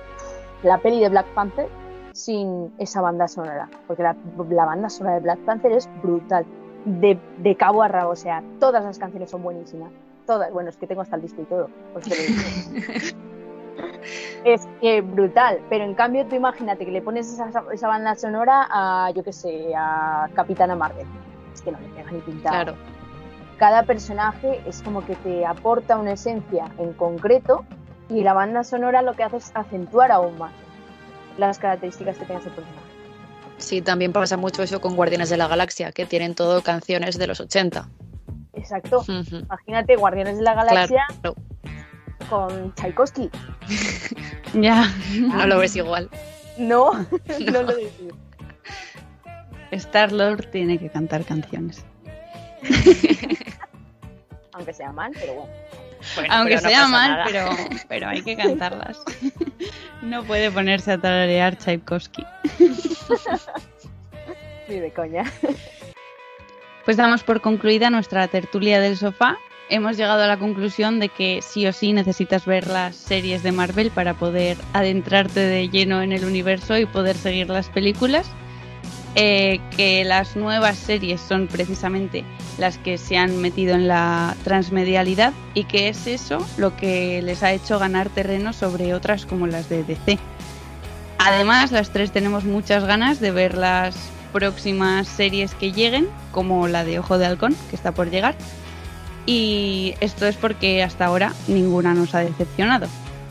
la 0.62 0.78
peli 0.80 1.00
de 1.00 1.08
Black 1.08 1.28
Panther 1.28 1.70
sin 2.12 2.74
esa 2.78 3.00
banda 3.02 3.30
sonora, 3.30 3.70
porque 3.88 4.04
la, 4.04 4.14
banda 4.66 4.90
sonora 4.90 5.16
de 5.16 5.22
Black 5.22 5.40
Panther 5.40 5.72
es 5.72 5.90
brutal, 6.04 6.46
de, 6.86 7.18
de, 7.38 7.56
cabo 7.56 7.82
a 7.82 7.88
rabo, 7.88 8.12
o 8.12 8.16
sea, 8.16 8.44
todas 8.60 8.84
las 8.84 9.00
canciones 9.00 9.32
son 9.32 9.42
buenísimas. 9.42 9.92
Todas, 10.28 10.52
bueno, 10.52 10.70
es 10.70 10.78
que 10.78 10.86
tengo 10.86 11.02
hasta 11.02 11.16
el 11.16 11.24
disco 11.24 11.42
y 11.42 11.46
todo. 11.46 11.70
es 14.44 14.68
que 14.80 15.02
brutal, 15.02 15.60
pero 15.70 15.86
en 15.86 15.96
cambio 15.96 16.28
tú 16.28 16.36
imagínate 16.36 16.86
que 16.86 16.92
le 16.92 17.02
pones 17.02 17.34
esa, 17.34 17.50
esa 17.72 17.88
banda 17.88 18.14
sonora 18.16 18.68
a, 18.70 19.10
yo 19.12 19.24
qué 19.24 19.34
sé, 19.34 19.74
a 19.76 20.30
Capitana 20.36 20.76
Marvel. 20.76 21.08
Es 21.54 21.62
que 21.62 21.72
no 21.72 21.80
le 21.80 21.88
pega 21.90 22.12
ni 22.12 22.20
pintado. 22.20 22.64
Claro 22.64 22.93
cada 23.58 23.84
personaje 23.84 24.62
es 24.66 24.82
como 24.82 25.06
que 25.06 25.16
te 25.16 25.46
aporta 25.46 25.98
una 25.98 26.14
esencia 26.14 26.66
en 26.78 26.94
concreto 26.94 27.66
y 28.10 28.24
la 28.24 28.34
banda 28.34 28.64
sonora 28.64 29.02
lo 29.02 29.14
que 29.14 29.24
hace 29.24 29.38
es 29.38 29.52
acentuar 29.54 30.12
aún 30.12 30.38
más 30.38 30.52
las 31.38 31.60
características 31.60 32.18
que 32.18 32.26
tenga 32.26 32.40
ese 32.40 32.50
personaje. 32.50 32.84
Sí, 33.58 33.82
también 33.82 34.12
pasa 34.12 34.38
mucho 34.38 34.62
eso 34.64 34.82
con 34.82 34.96
Guardianes 34.96 35.30
de 35.30 35.38
la 35.38 35.48
Galaxia, 35.48 35.92
que 35.92 36.06
tienen 36.06 36.36
todo 36.36 36.62
canciones 36.62 37.18
de 37.18 37.28
los 37.28 37.40
80. 37.40 37.90
Exacto. 38.54 39.04
Imagínate 39.08 39.96
Guardianes 39.96 40.38
de 40.38 40.44
la 40.44 40.54
Galaxia 40.54 41.06
con 42.30 42.74
Tchaikovsky. 42.76 43.30
ya. 44.54 44.92
No 45.20 45.48
lo 45.48 45.60
ves 45.60 45.76
igual. 45.76 46.10
No, 46.58 46.92
no, 47.52 47.62
lo 47.64 47.68
ves. 47.68 47.92
Star 49.72 50.12
Lord 50.12 50.52
tiene 50.52 50.78
que 50.78 50.90
cantar 50.90 51.26
canciones. 51.26 51.84
Aunque 54.54 54.74
sea 54.74 54.92
mal, 54.92 55.12
pero 55.20 55.34
bueno. 55.34 55.54
Aunque 56.30 56.58
sea 56.60 56.88
mal, 56.88 57.22
pero, 57.26 57.50
pero 57.88 58.08
hay 58.08 58.22
que 58.22 58.36
cantarlas. 58.36 59.02
no 60.02 60.24
puede 60.24 60.52
ponerse 60.52 60.92
a 60.92 60.98
tararear 60.98 61.58
Tchaikovsky. 61.58 62.26
Sí, 64.66 64.80
de 64.80 64.94
coña. 64.94 65.26
Pues 66.86 66.96
damos 66.96 67.22
por 67.22 67.42
concluida 67.42 67.90
nuestra 67.90 68.30
tertulia 68.30 68.80
del 68.80 68.96
sofá. 68.96 69.38
Hemos 69.70 69.98
llegado 69.98 70.24
a 70.24 70.28
la 70.28 70.40
conclusión 70.40 71.02
de 71.02 71.10
que 71.10 71.42
sí 71.42 71.68
o 71.68 71.74
sí 71.74 71.92
necesitas 71.92 72.46
ver 72.46 72.68
las 72.68 72.96
series 72.96 73.44
de 73.44 73.52
Marvel 73.52 73.92
para 73.92 74.14
poder 74.14 74.58
adentrarte 74.72 75.42
de 75.42 75.68
lleno 75.68 76.02
en 76.02 76.14
el 76.14 76.24
universo 76.24 76.78
y 76.78 76.86
poder 76.86 77.18
seguir 77.18 77.50
las 77.50 77.70
películas. 77.70 78.26
Eh, 79.16 79.60
que 79.78 80.04
las 80.04 80.36
nuevas 80.36 80.76
series 80.76 81.22
son 81.22 81.48
precisamente 81.48 82.26
las 82.58 82.80
que 82.80 82.98
se 82.98 83.16
han 83.16 83.38
metido 83.42 83.76
en 83.76 83.88
la 83.88 84.36
transmedialidad 84.44 85.34
y 85.54 85.66
que 85.66 85.88
es 85.88 86.08
eso 86.08 86.44
lo 86.58 86.76
que 86.76 87.22
les 87.22 87.44
ha 87.44 87.52
hecho 87.52 87.78
ganar 87.78 88.10
terreno 88.10 88.54
sobre 88.54 88.96
otras 88.96 89.28
como 89.28 89.46
las 89.46 89.70
de 89.70 89.84
DC. 89.84 90.18
Además, 91.20 91.72
las 91.72 91.92
tres 91.92 92.12
tenemos 92.12 92.44
muchas 92.44 92.86
ganas 92.86 93.20
de 93.20 93.30
ver 93.30 93.56
las 93.56 93.96
próximas 94.34 95.08
series 95.08 95.54
que 95.54 95.72
lleguen, 95.72 96.08
como 96.32 96.68
la 96.68 96.84
de 96.84 96.98
Ojo 96.98 97.20
de 97.20 97.28
Halcón, 97.28 97.56
que 97.70 97.76
está 97.76 97.92
por 97.92 98.10
llegar. 98.10 98.36
Y 99.28 99.94
esto 100.02 100.26
es 100.26 100.36
porque 100.36 100.82
hasta 100.82 101.06
ahora 101.06 101.34
ninguna 101.48 101.94
nos 101.94 102.16
ha 102.16 102.20
decepcionado. 102.20 102.88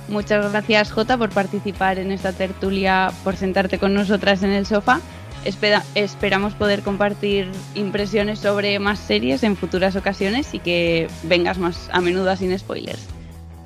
Muchas 0.08 0.50
gracias 0.50 0.92
Jota 0.92 1.18
por 1.18 1.30
participar 1.30 1.98
en 1.98 2.12
esta 2.12 2.32
tertulia, 2.32 3.12
por 3.24 3.36
sentarte 3.36 3.78
con 3.78 3.94
nosotras 3.94 4.42
en 4.42 4.50
el 4.50 4.64
sofá 4.64 5.00
esperamos 5.44 6.54
poder 6.54 6.82
compartir 6.82 7.50
impresiones 7.74 8.38
sobre 8.38 8.78
más 8.78 8.98
series 8.98 9.42
en 9.42 9.56
futuras 9.56 9.96
ocasiones 9.96 10.54
y 10.54 10.58
que 10.58 11.08
vengas 11.24 11.58
más 11.58 11.88
a 11.92 12.00
menudo 12.00 12.30
a 12.30 12.36
sin 12.36 12.56
spoilers. 12.58 13.06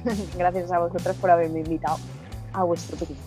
Gracias 0.38 0.72
a 0.72 0.78
vosotras 0.78 1.16
por 1.16 1.30
haberme 1.30 1.60
invitado 1.60 1.98
a 2.52 2.64
vuestro 2.64 2.96
pequeño. 2.96 3.20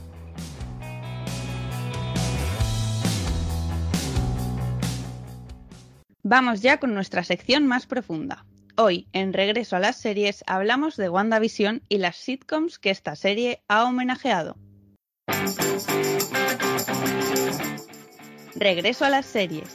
Vamos 6.23 6.62
ya 6.62 6.77
con 6.77 6.93
nuestra 6.93 7.23
sección 7.23 7.65
más 7.65 7.88
profunda. 7.88 8.45
Hoy, 8.75 9.07
en 9.13 9.33
Regreso 9.33 9.75
a 9.75 9.79
las 9.79 9.97
series, 9.97 10.43
hablamos 10.47 10.95
de 10.95 11.09
WandaVision 11.09 11.81
y 11.89 11.97
las 11.97 12.17
sitcoms 12.17 12.77
que 12.77 12.91
esta 12.91 13.15
serie 13.15 13.62
ha 13.67 13.83
homenajeado. 13.83 14.55
Regreso 18.55 19.05
a 19.05 19.09
las 19.09 19.25
series. 19.25 19.67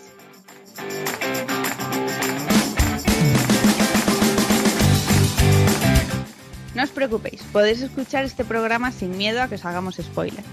No 6.74 6.82
os 6.82 6.90
preocupéis, 6.90 7.42
podéis 7.52 7.82
escuchar 7.82 8.24
este 8.24 8.44
programa 8.44 8.90
sin 8.90 9.16
miedo 9.16 9.40
a 9.40 9.48
que 9.48 9.54
os 9.54 9.64
hagamos 9.64 9.96
spoilers. 9.96 10.44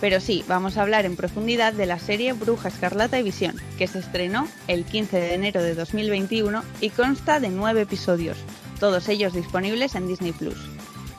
Pero 0.00 0.18
sí, 0.18 0.44
vamos 0.48 0.76
a 0.76 0.82
hablar 0.82 1.04
en 1.04 1.14
profundidad 1.14 1.72
de 1.72 1.86
la 1.86 1.98
serie 1.98 2.32
Bruja 2.32 2.68
Escarlata 2.68 3.18
y 3.20 3.22
Visión, 3.22 3.54
que 3.78 3.86
se 3.86 3.98
estrenó 4.00 4.48
el 4.66 4.84
15 4.84 5.20
de 5.20 5.34
enero 5.34 5.62
de 5.62 5.74
2021 5.74 6.64
y 6.80 6.90
consta 6.90 7.38
de 7.38 7.50
nueve 7.50 7.82
episodios, 7.82 8.38
todos 8.80 9.08
ellos 9.08 9.34
disponibles 9.34 9.94
en 9.94 10.08
Disney 10.08 10.32
Plus. 10.32 10.58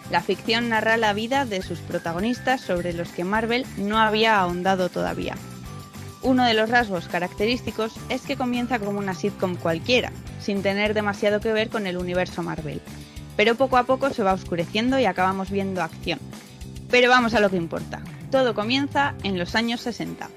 La 0.10 0.22
ficción 0.22 0.68
narra 0.68 0.98
la 0.98 1.14
vida 1.14 1.46
de 1.46 1.62
sus 1.62 1.80
protagonistas 1.80 2.60
sobre 2.60 2.92
los 2.92 3.10
que 3.10 3.24
Marvel 3.24 3.66
no 3.78 4.00
había 4.00 4.40
ahondado 4.40 4.90
todavía, 4.90 5.38
uno 6.24 6.46
de 6.46 6.54
los 6.54 6.70
rasgos 6.70 7.08
característicos 7.08 7.94
es 8.10 8.22
que 8.22 8.38
comienza 8.38 8.80
como 8.80 9.00
una 9.00 9.16
sitcom 9.16 9.56
cualquiera, 9.56 10.12
sin 10.40 10.62
tener 10.62 10.94
demasiado 10.94 11.40
que 11.40 11.54
ver 11.54 11.70
con 11.70 11.88
el 11.88 11.98
universo 11.98 12.44
Marvel. 12.44 12.82
Pero 13.36 13.56
poco 13.56 13.78
a 13.78 13.84
poco 13.84 14.10
se 14.12 14.24
va 14.24 14.34
oscureciendo 14.34 15.00
y 15.00 15.06
acabamos 15.06 15.50
viendo 15.50 15.82
acción. 15.82 16.20
Pero 16.90 17.10
vamos 17.10 17.34
a 17.34 17.40
lo 17.40 17.50
que 17.50 17.58
importa. 17.58 18.02
Todo 18.30 18.54
comienza 18.54 19.16
en 19.24 19.38
los 19.38 19.56
años 19.56 19.82
60. 19.82 20.30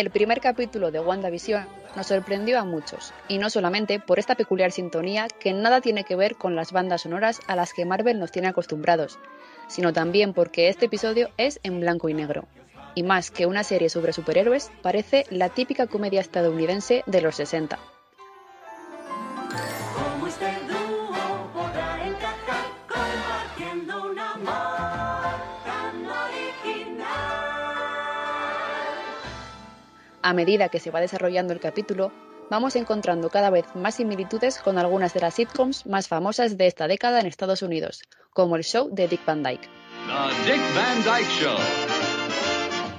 El 0.00 0.08
primer 0.08 0.40
capítulo 0.40 0.90
de 0.90 0.98
WandaVision 0.98 1.66
nos 1.94 2.06
sorprendió 2.06 2.58
a 2.58 2.64
muchos, 2.64 3.12
y 3.28 3.36
no 3.36 3.50
solamente 3.50 4.00
por 4.00 4.18
esta 4.18 4.34
peculiar 4.34 4.72
sintonía 4.72 5.28
que 5.28 5.52
nada 5.52 5.82
tiene 5.82 6.04
que 6.04 6.16
ver 6.16 6.36
con 6.36 6.56
las 6.56 6.72
bandas 6.72 7.02
sonoras 7.02 7.42
a 7.48 7.54
las 7.54 7.74
que 7.74 7.84
Marvel 7.84 8.18
nos 8.18 8.32
tiene 8.32 8.48
acostumbrados, 8.48 9.18
sino 9.68 9.92
también 9.92 10.32
porque 10.32 10.70
este 10.70 10.86
episodio 10.86 11.28
es 11.36 11.60
en 11.64 11.80
blanco 11.80 12.08
y 12.08 12.14
negro. 12.14 12.46
Y 12.94 13.02
más 13.02 13.30
que 13.30 13.44
una 13.44 13.62
serie 13.62 13.90
sobre 13.90 14.14
superhéroes, 14.14 14.70
parece 14.80 15.26
la 15.28 15.50
típica 15.50 15.86
comedia 15.86 16.22
estadounidense 16.22 17.04
de 17.04 17.20
los 17.20 17.36
60. 17.36 17.78
A 30.22 30.34
medida 30.34 30.68
que 30.68 30.80
se 30.80 30.90
va 30.90 31.00
desarrollando 31.00 31.54
el 31.54 31.60
capítulo, 31.60 32.12
vamos 32.50 32.76
encontrando 32.76 33.30
cada 33.30 33.48
vez 33.48 33.64
más 33.74 33.94
similitudes 33.94 34.58
con 34.58 34.76
algunas 34.76 35.14
de 35.14 35.20
las 35.20 35.34
sitcoms 35.34 35.86
más 35.86 36.08
famosas 36.08 36.58
de 36.58 36.66
esta 36.66 36.88
década 36.88 37.20
en 37.20 37.26
Estados 37.26 37.62
Unidos, 37.62 38.02
como 38.34 38.56
el 38.56 38.64
show 38.64 38.90
de 38.92 39.08
Dick 39.08 39.24
Van 39.24 39.42
Dyke. 39.42 39.66
The 40.06 40.52
Dick 40.52 40.60
Van 40.74 41.02
Dyke 41.04 41.30
Show. 41.30 41.56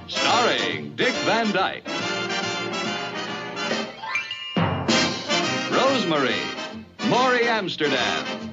Starring 0.08 0.96
Dick 0.96 1.14
Van 1.24 1.52
Dyke. 1.52 1.84
Rosemary, 5.70 6.34
Maury 7.08 7.46
Amsterdam, 7.46 8.50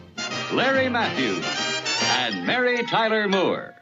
Larry 0.54 0.90
Matthews, 0.90 1.46
and 2.20 2.46
Mary 2.46 2.86
Tyler 2.86 3.28
Moore. 3.28 3.79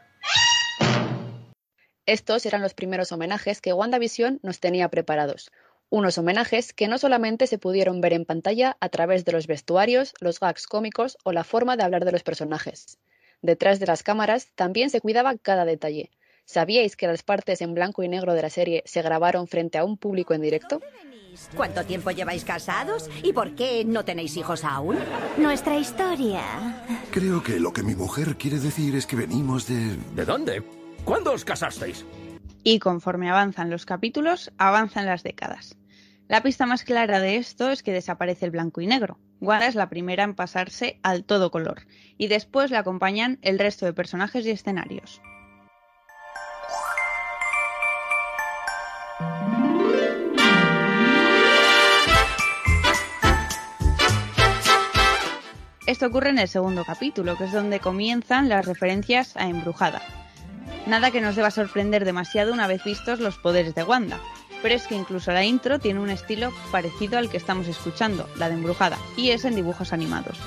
Estos 2.08 2.46
eran 2.46 2.62
los 2.62 2.72
primeros 2.72 3.12
homenajes 3.12 3.60
que 3.60 3.74
WandaVision 3.74 4.40
nos 4.42 4.60
tenía 4.60 4.88
preparados. 4.88 5.50
Unos 5.90 6.16
homenajes 6.16 6.72
que 6.72 6.88
no 6.88 6.96
solamente 6.96 7.46
se 7.46 7.58
pudieron 7.58 8.00
ver 8.00 8.14
en 8.14 8.24
pantalla 8.24 8.78
a 8.80 8.88
través 8.88 9.26
de 9.26 9.32
los 9.32 9.46
vestuarios, 9.46 10.14
los 10.18 10.40
gags 10.40 10.66
cómicos 10.66 11.18
o 11.22 11.32
la 11.32 11.44
forma 11.44 11.76
de 11.76 11.82
hablar 11.82 12.06
de 12.06 12.12
los 12.12 12.22
personajes. 12.22 12.96
Detrás 13.42 13.78
de 13.78 13.84
las 13.84 14.02
cámaras 14.02 14.48
también 14.54 14.88
se 14.88 15.02
cuidaba 15.02 15.36
cada 15.36 15.66
detalle. 15.66 16.10
¿Sabíais 16.46 16.96
que 16.96 17.06
las 17.06 17.22
partes 17.22 17.60
en 17.60 17.74
blanco 17.74 18.02
y 18.02 18.08
negro 18.08 18.32
de 18.32 18.40
la 18.40 18.48
serie 18.48 18.82
se 18.86 19.02
grabaron 19.02 19.46
frente 19.46 19.76
a 19.76 19.84
un 19.84 19.98
público 19.98 20.32
en 20.32 20.40
directo? 20.40 20.80
¿Cuánto 21.54 21.84
tiempo 21.84 22.10
lleváis 22.10 22.42
casados? 22.42 23.10
¿Y 23.22 23.34
por 23.34 23.54
qué 23.54 23.84
no 23.84 24.06
tenéis 24.06 24.34
hijos 24.38 24.64
aún? 24.64 24.96
Nuestra 25.36 25.76
historia. 25.76 26.40
Creo 27.10 27.42
que 27.42 27.60
lo 27.60 27.74
que 27.74 27.82
mi 27.82 27.94
mujer 27.94 28.36
quiere 28.38 28.58
decir 28.58 28.96
es 28.96 29.04
que 29.04 29.16
venimos 29.16 29.68
de... 29.68 29.98
¿De 30.14 30.24
dónde? 30.24 30.77
¿Cuándo 31.08 31.32
os 31.32 31.42
casasteis? 31.42 32.04
Y 32.64 32.80
conforme 32.80 33.30
avanzan 33.30 33.70
los 33.70 33.86
capítulos, 33.86 34.52
avanzan 34.58 35.06
las 35.06 35.22
décadas. 35.22 35.74
La 36.28 36.42
pista 36.42 36.66
más 36.66 36.84
clara 36.84 37.18
de 37.18 37.36
esto 37.36 37.70
es 37.70 37.82
que 37.82 37.94
desaparece 37.94 38.44
el 38.44 38.50
blanco 38.50 38.82
y 38.82 38.86
negro. 38.86 39.18
Wanda 39.40 39.68
es 39.68 39.74
la 39.74 39.88
primera 39.88 40.24
en 40.24 40.34
pasarse 40.34 41.00
al 41.02 41.24
todo 41.24 41.50
color, 41.50 41.86
y 42.18 42.26
después 42.26 42.70
le 42.70 42.76
acompañan 42.76 43.38
el 43.40 43.58
resto 43.58 43.86
de 43.86 43.94
personajes 43.94 44.44
y 44.44 44.50
escenarios. 44.50 45.22
Esto 55.86 56.04
ocurre 56.04 56.28
en 56.28 56.38
el 56.38 56.48
segundo 56.48 56.84
capítulo, 56.84 57.38
que 57.38 57.44
es 57.44 57.52
donde 57.52 57.80
comienzan 57.80 58.50
las 58.50 58.66
referencias 58.66 59.34
a 59.38 59.48
Embrujada, 59.48 60.02
Nada 60.88 61.10
que 61.10 61.20
nos 61.20 61.36
deba 61.36 61.50
sorprender 61.50 62.06
demasiado 62.06 62.50
una 62.50 62.66
vez 62.66 62.82
vistos 62.82 63.20
los 63.20 63.36
poderes 63.36 63.74
de 63.74 63.84
Wanda, 63.84 64.18
pero 64.62 64.74
es 64.74 64.86
que 64.86 64.94
incluso 64.94 65.30
la 65.32 65.44
intro 65.44 65.78
tiene 65.78 66.00
un 66.00 66.08
estilo 66.08 66.50
parecido 66.72 67.18
al 67.18 67.28
que 67.28 67.36
estamos 67.36 67.68
escuchando, 67.68 68.26
la 68.38 68.48
de 68.48 68.54
embrujada, 68.54 68.96
y 69.14 69.28
es 69.28 69.44
en 69.44 69.54
dibujos 69.54 69.92
animados. 69.92 70.40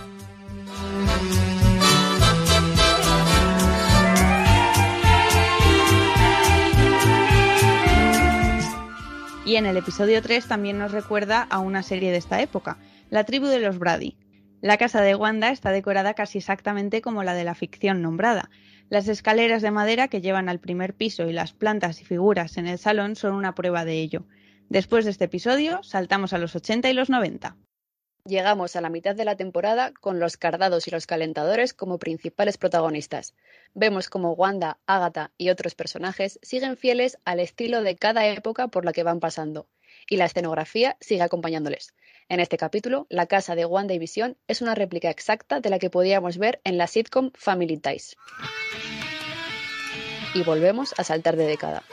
Y 9.46 9.58
en 9.58 9.68
el 9.68 9.78
episodio 9.78 10.24
3 10.24 10.48
también 10.48 10.80
nos 10.80 10.92
recuerda 10.92 11.46
a 11.52 11.60
una 11.60 11.84
serie 11.84 12.10
de 12.10 12.18
esta 12.18 12.42
época, 12.42 12.80
La 13.12 13.26
tribu 13.26 13.46
de 13.46 13.60
los 13.60 13.78
Brady. 13.78 14.18
La 14.62 14.78
casa 14.78 15.02
de 15.02 15.14
Wanda 15.14 15.52
está 15.52 15.70
decorada 15.70 16.16
casi 16.16 16.40
exactamente 16.40 17.02
como 17.02 17.24
la 17.24 17.36
de 17.36 17.44
la 17.44 17.54
ficción 17.54 18.02
nombrada, 18.02 18.50
las 18.92 19.08
escaleras 19.08 19.62
de 19.62 19.72
madera 19.72 20.10
que 20.10 20.20
llevan 20.20 20.50
al 20.50 20.60
primer 20.60 20.94
piso 20.94 21.26
y 21.26 21.32
las 21.32 21.54
plantas 21.54 22.02
y 22.02 22.04
figuras 22.04 22.58
en 22.58 22.68
el 22.68 22.78
salón 22.78 23.16
son 23.16 23.34
una 23.34 23.56
prueba 23.56 23.86
de 23.86 23.94
ello. 23.94 24.26
Después 24.68 25.06
de 25.06 25.12
este 25.12 25.24
episodio, 25.24 25.82
saltamos 25.82 26.34
a 26.34 26.38
los 26.38 26.58
80 26.58 26.90
y 26.90 26.94
los 26.94 27.10
90. 27.10 27.56
Llegamos 28.26 28.76
a 28.76 28.82
la 28.82 28.90
mitad 28.90 29.16
de 29.16 29.24
la 29.24 29.38
temporada 29.38 29.94
con 29.94 30.20
los 30.20 30.36
cardados 30.36 30.90
y 30.90 30.92
los 30.92 31.08
calentadores 31.08 31.74
como 31.74 32.00
principales 32.00 32.58
protagonistas. 32.58 33.34
Vemos 33.74 34.10
como 34.10 34.34
Wanda, 34.34 34.78
Agatha 34.88 35.32
y 35.38 35.52
otros 35.52 35.74
personajes 35.74 36.38
siguen 36.42 36.76
fieles 36.76 37.18
al 37.24 37.40
estilo 37.40 37.84
de 37.84 37.96
cada 37.96 38.28
época 38.28 38.68
por 38.68 38.84
la 38.84 38.92
que 38.92 39.04
van 39.04 39.22
pasando, 39.22 39.70
y 40.10 40.18
la 40.18 40.26
escenografía 40.26 40.98
sigue 41.00 41.22
acompañándoles. 41.22 41.94
En 42.32 42.40
este 42.40 42.58
capítulo, 42.58 43.08
la 43.10 43.26
casa 43.26 43.56
de 43.56 43.66
Wanda 43.66 43.94
y 43.94 44.00
Visión 44.00 44.38
es 44.48 44.62
una 44.62 44.74
réplica 44.74 45.10
exacta 45.10 45.60
de 45.60 45.70
la 45.70 45.80
que 45.80 45.90
podíamos 45.90 46.38
ver 46.38 46.62
en 46.64 46.78
la 46.78 46.88
sitcom 46.88 47.32
Family 47.34 47.76
Ties. 47.76 48.16
Y 50.34 50.42
volvemos 50.44 50.94
a 50.98 51.04
saltar 51.04 51.36
de 51.36 51.46
década. 51.46 51.84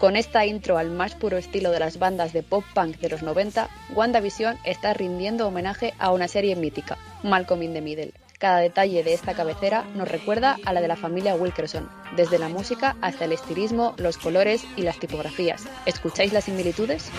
Con 0.00 0.16
esta 0.16 0.46
intro 0.46 0.78
al 0.78 0.90
más 0.90 1.14
puro 1.14 1.36
estilo 1.36 1.70
de 1.70 1.78
las 1.78 1.98
bandas 1.98 2.32
de 2.32 2.42
pop 2.42 2.64
punk 2.74 2.96
de 3.00 3.10
los 3.10 3.22
90, 3.22 3.68
WandaVision 3.94 4.56
está 4.64 4.94
rindiendo 4.94 5.46
homenaje 5.46 5.92
a 5.98 6.10
una 6.10 6.26
serie 6.26 6.56
mítica, 6.56 6.96
Malcolm 7.22 7.62
in 7.64 7.74
the 7.74 7.82
Middle. 7.82 8.14
Cada 8.38 8.60
detalle 8.60 9.04
de 9.04 9.12
esta 9.12 9.34
cabecera 9.34 9.84
nos 9.94 10.08
recuerda 10.08 10.56
a 10.64 10.72
la 10.72 10.80
de 10.80 10.88
la 10.88 10.96
familia 10.96 11.34
Wilkerson, 11.34 11.86
desde 12.16 12.38
la 12.38 12.48
música 12.48 12.96
hasta 13.02 13.26
el 13.26 13.32
estilismo, 13.32 13.94
los 13.98 14.16
colores 14.16 14.64
y 14.74 14.84
las 14.84 14.98
tipografías. 14.98 15.64
¿Escucháis 15.84 16.32
las 16.32 16.44
similitudes? 16.44 17.10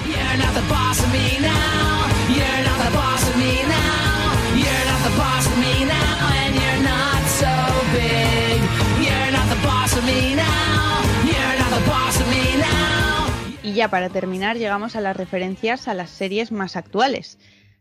Y 13.64 13.74
ya 13.74 13.90
para 13.90 14.10
terminar 14.10 14.58
llegamos 14.58 14.96
a 14.96 15.02
las 15.02 15.16
referencias 15.16 15.88
a 15.88 15.94
las 15.94 16.10
series 16.10 16.52
más 16.52 16.76
actuales. 16.76 17.38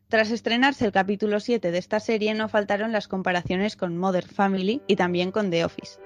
Tras 0.09 0.31
estrenarse 0.31 0.85
el 0.85 0.93
capítulo 0.93 1.41
7 1.41 1.71
de 1.71 1.79
esta 1.79 2.01
serie 2.01 2.35
no 2.35 2.49
faltaron 2.49 2.93
las 2.93 3.09
comparaciones 3.09 3.77
con 3.77 3.97
Mother 3.97 4.27
Family 4.27 4.83
y 4.87 4.97
también 4.97 5.33
con 5.33 5.51
The 5.51 5.65
Office. 5.65 5.99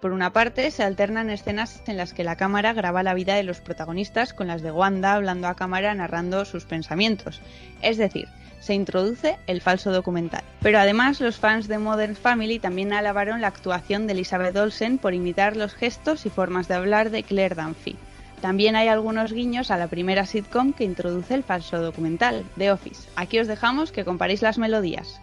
Por 0.00 0.12
una 0.12 0.32
parte, 0.32 0.70
se 0.70 0.84
alternan 0.84 1.30
escenas 1.30 1.82
en 1.88 1.96
las 1.96 2.12
que 2.12 2.22
la 2.22 2.36
cámara 2.36 2.72
graba 2.72 3.02
la 3.02 3.14
vida 3.14 3.34
de 3.34 3.42
los 3.42 3.60
protagonistas 3.60 4.32
con 4.32 4.46
las 4.46 4.62
de 4.62 4.70
Wanda 4.70 5.14
hablando 5.14 5.48
a 5.48 5.56
cámara 5.56 5.92
narrando 5.94 6.44
sus 6.44 6.64
pensamientos. 6.64 7.42
Es 7.82 7.96
decir, 7.96 8.28
se 8.60 8.74
introduce 8.74 9.38
el 9.46 9.60
falso 9.60 9.92
documental. 9.92 10.42
Pero 10.60 10.78
además, 10.78 11.20
los 11.20 11.36
fans 11.36 11.68
de 11.68 11.78
Modern 11.78 12.16
Family 12.16 12.58
también 12.58 12.92
alabaron 12.92 13.40
la 13.40 13.48
actuación 13.48 14.06
de 14.06 14.14
Elizabeth 14.14 14.56
Olsen 14.56 14.98
por 14.98 15.14
imitar 15.14 15.56
los 15.56 15.74
gestos 15.74 16.26
y 16.26 16.30
formas 16.30 16.68
de 16.68 16.74
hablar 16.74 17.10
de 17.10 17.22
Claire 17.22 17.54
Dunphy. 17.54 17.96
También 18.40 18.76
hay 18.76 18.88
algunos 18.88 19.32
guiños 19.32 19.70
a 19.70 19.78
la 19.78 19.88
primera 19.88 20.26
sitcom 20.26 20.72
que 20.72 20.84
introduce 20.84 21.34
el 21.34 21.42
falso 21.42 21.80
documental, 21.80 22.44
The 22.58 22.70
Office. 22.70 23.08
Aquí 23.16 23.38
os 23.38 23.46
dejamos 23.46 23.92
que 23.92 24.04
comparéis 24.04 24.42
las 24.42 24.58
melodías. 24.58 25.20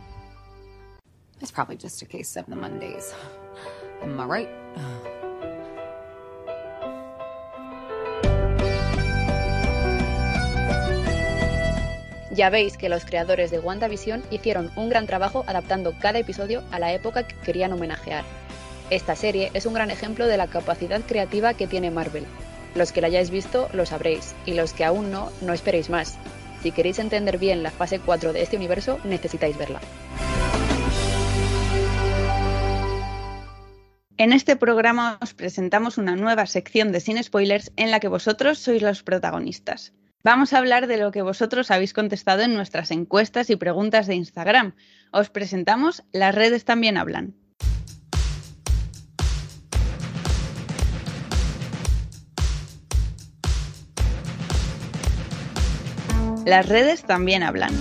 Ya 12.33 12.49
veis 12.49 12.77
que 12.77 12.89
los 12.89 13.05
creadores 13.05 13.51
de 13.51 13.59
WandaVision 13.59 14.23
hicieron 14.31 14.71
un 14.75 14.89
gran 14.89 15.05
trabajo 15.05 15.43
adaptando 15.45 15.93
cada 15.99 16.17
episodio 16.17 16.63
a 16.71 16.79
la 16.79 16.91
época 16.91 17.27
que 17.27 17.35
querían 17.35 17.73
homenajear. 17.73 18.23
Esta 18.89 19.15
serie 19.15 19.51
es 19.53 19.67
un 19.67 19.75
gran 19.75 19.91
ejemplo 19.91 20.25
de 20.25 20.37
la 20.37 20.47
capacidad 20.47 21.01
creativa 21.01 21.53
que 21.53 21.67
tiene 21.67 21.91
Marvel. 21.91 22.25
Los 22.73 22.91
que 22.91 23.01
la 23.01 23.07
hayáis 23.07 23.29
visto 23.29 23.69
lo 23.73 23.85
sabréis, 23.85 24.33
y 24.47 24.55
los 24.55 24.73
que 24.73 24.83
aún 24.83 25.11
no, 25.11 25.31
no 25.41 25.53
esperéis 25.53 25.91
más. 25.91 26.17
Si 26.63 26.71
queréis 26.71 26.97
entender 26.97 27.37
bien 27.37 27.61
la 27.61 27.69
fase 27.69 27.99
4 27.99 28.33
de 28.33 28.41
este 28.41 28.57
universo, 28.57 28.99
necesitáis 29.03 29.55
verla. 29.55 29.79
En 34.17 34.33
este 34.33 34.55
programa 34.55 35.19
os 35.21 35.35
presentamos 35.35 35.99
una 35.99 36.15
nueva 36.15 36.47
sección 36.47 36.91
de 36.91 36.99
Sin 36.99 37.23
Spoilers 37.23 37.71
en 37.75 37.91
la 37.91 37.99
que 37.99 38.07
vosotros 38.07 38.57
sois 38.57 38.81
los 38.81 39.03
protagonistas. 39.03 39.93
Vamos 40.25 40.53
a 40.53 40.59
hablar 40.59 40.87
de 40.87 40.95
lo 40.95 41.11
que 41.11 41.21
vosotros 41.21 41.69
habéis 41.69 41.91
contestado 41.91 42.43
en 42.43 42.53
nuestras 42.53 42.91
encuestas 42.91 43.49
y 43.49 43.57
preguntas 43.57 44.07
de 44.07 44.15
Instagram. 44.15 44.73
Os 45.11 45.29
presentamos 45.29 46.01
Las 46.13 46.33
redes 46.33 46.63
también 46.63 46.95
hablan. 46.95 47.35
Las 56.45 56.69
redes 56.69 57.03
también 57.03 57.43
hablan. 57.43 57.73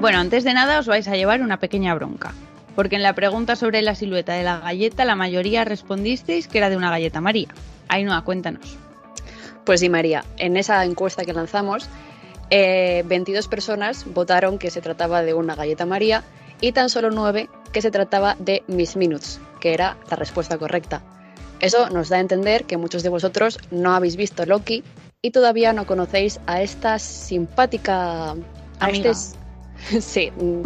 Bueno, 0.00 0.18
antes 0.18 0.44
de 0.44 0.52
nada 0.52 0.78
os 0.80 0.86
vais 0.86 1.08
a 1.08 1.16
llevar 1.16 1.40
una 1.40 1.60
pequeña 1.60 1.94
bronca, 1.94 2.34
porque 2.74 2.96
en 2.96 3.02
la 3.02 3.14
pregunta 3.14 3.56
sobre 3.56 3.82
la 3.82 3.94
silueta 3.94 4.34
de 4.34 4.42
la 4.42 4.58
galleta 4.60 5.04
la 5.04 5.14
mayoría 5.16 5.64
respondisteis 5.64 6.48
que 6.48 6.58
era 6.58 6.70
de 6.70 6.76
una 6.76 6.90
galleta 6.90 7.20
María. 7.20 7.48
Ainhoa, 7.88 8.22
cuéntanos. 8.22 8.76
Pues 9.64 9.80
sí, 9.80 9.88
María, 9.88 10.24
en 10.36 10.56
esa 10.56 10.84
encuesta 10.84 11.24
que 11.24 11.32
lanzamos, 11.32 11.88
eh, 12.50 13.02
22 13.06 13.48
personas 13.48 14.04
votaron 14.12 14.58
que 14.58 14.70
se 14.70 14.80
trataba 14.80 15.22
de 15.22 15.34
una 15.34 15.54
galleta 15.54 15.86
María 15.86 16.22
y 16.60 16.72
tan 16.72 16.88
solo 16.90 17.10
9 17.10 17.48
que 17.72 17.82
se 17.82 17.90
trataba 17.90 18.36
de 18.38 18.62
Miss 18.68 18.96
Minutes, 18.96 19.40
que 19.60 19.72
era 19.74 19.96
la 20.10 20.16
respuesta 20.16 20.58
correcta. 20.58 21.02
Eso 21.60 21.88
nos 21.88 22.08
da 22.10 22.18
a 22.18 22.20
entender 22.20 22.64
que 22.64 22.76
muchos 22.76 23.02
de 23.02 23.08
vosotros 23.08 23.58
no 23.70 23.94
habéis 23.94 24.16
visto 24.16 24.44
Loki 24.44 24.84
y 25.22 25.30
todavía 25.30 25.72
no 25.72 25.86
conocéis 25.86 26.38
a 26.46 26.60
esta 26.60 26.98
simpática 26.98 28.32
a 28.32 28.34
Amiga. 28.80 29.12
este- 29.12 30.00
sí, 30.00 30.30
mm, 30.36 30.62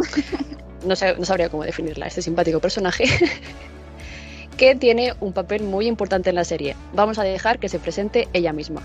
no, 0.83 0.95
sé- 0.95 1.17
no 1.17 1.25
sabría 1.25 1.49
cómo 1.49 1.63
definirla, 1.63 2.07
este 2.07 2.21
simpático 2.21 2.59
personaje 2.59 3.05
que 4.57 4.75
tiene 4.75 5.13
un 5.19 5.33
papel 5.33 5.63
muy 5.63 5.87
importante 5.87 6.29
en 6.29 6.35
la 6.35 6.43
serie. 6.43 6.75
Vamos 6.93 7.17
a 7.19 7.23
dejar 7.23 7.59
que 7.59 7.69
se 7.69 7.79
presente 7.79 8.27
ella 8.33 8.53
misma. 8.53 8.81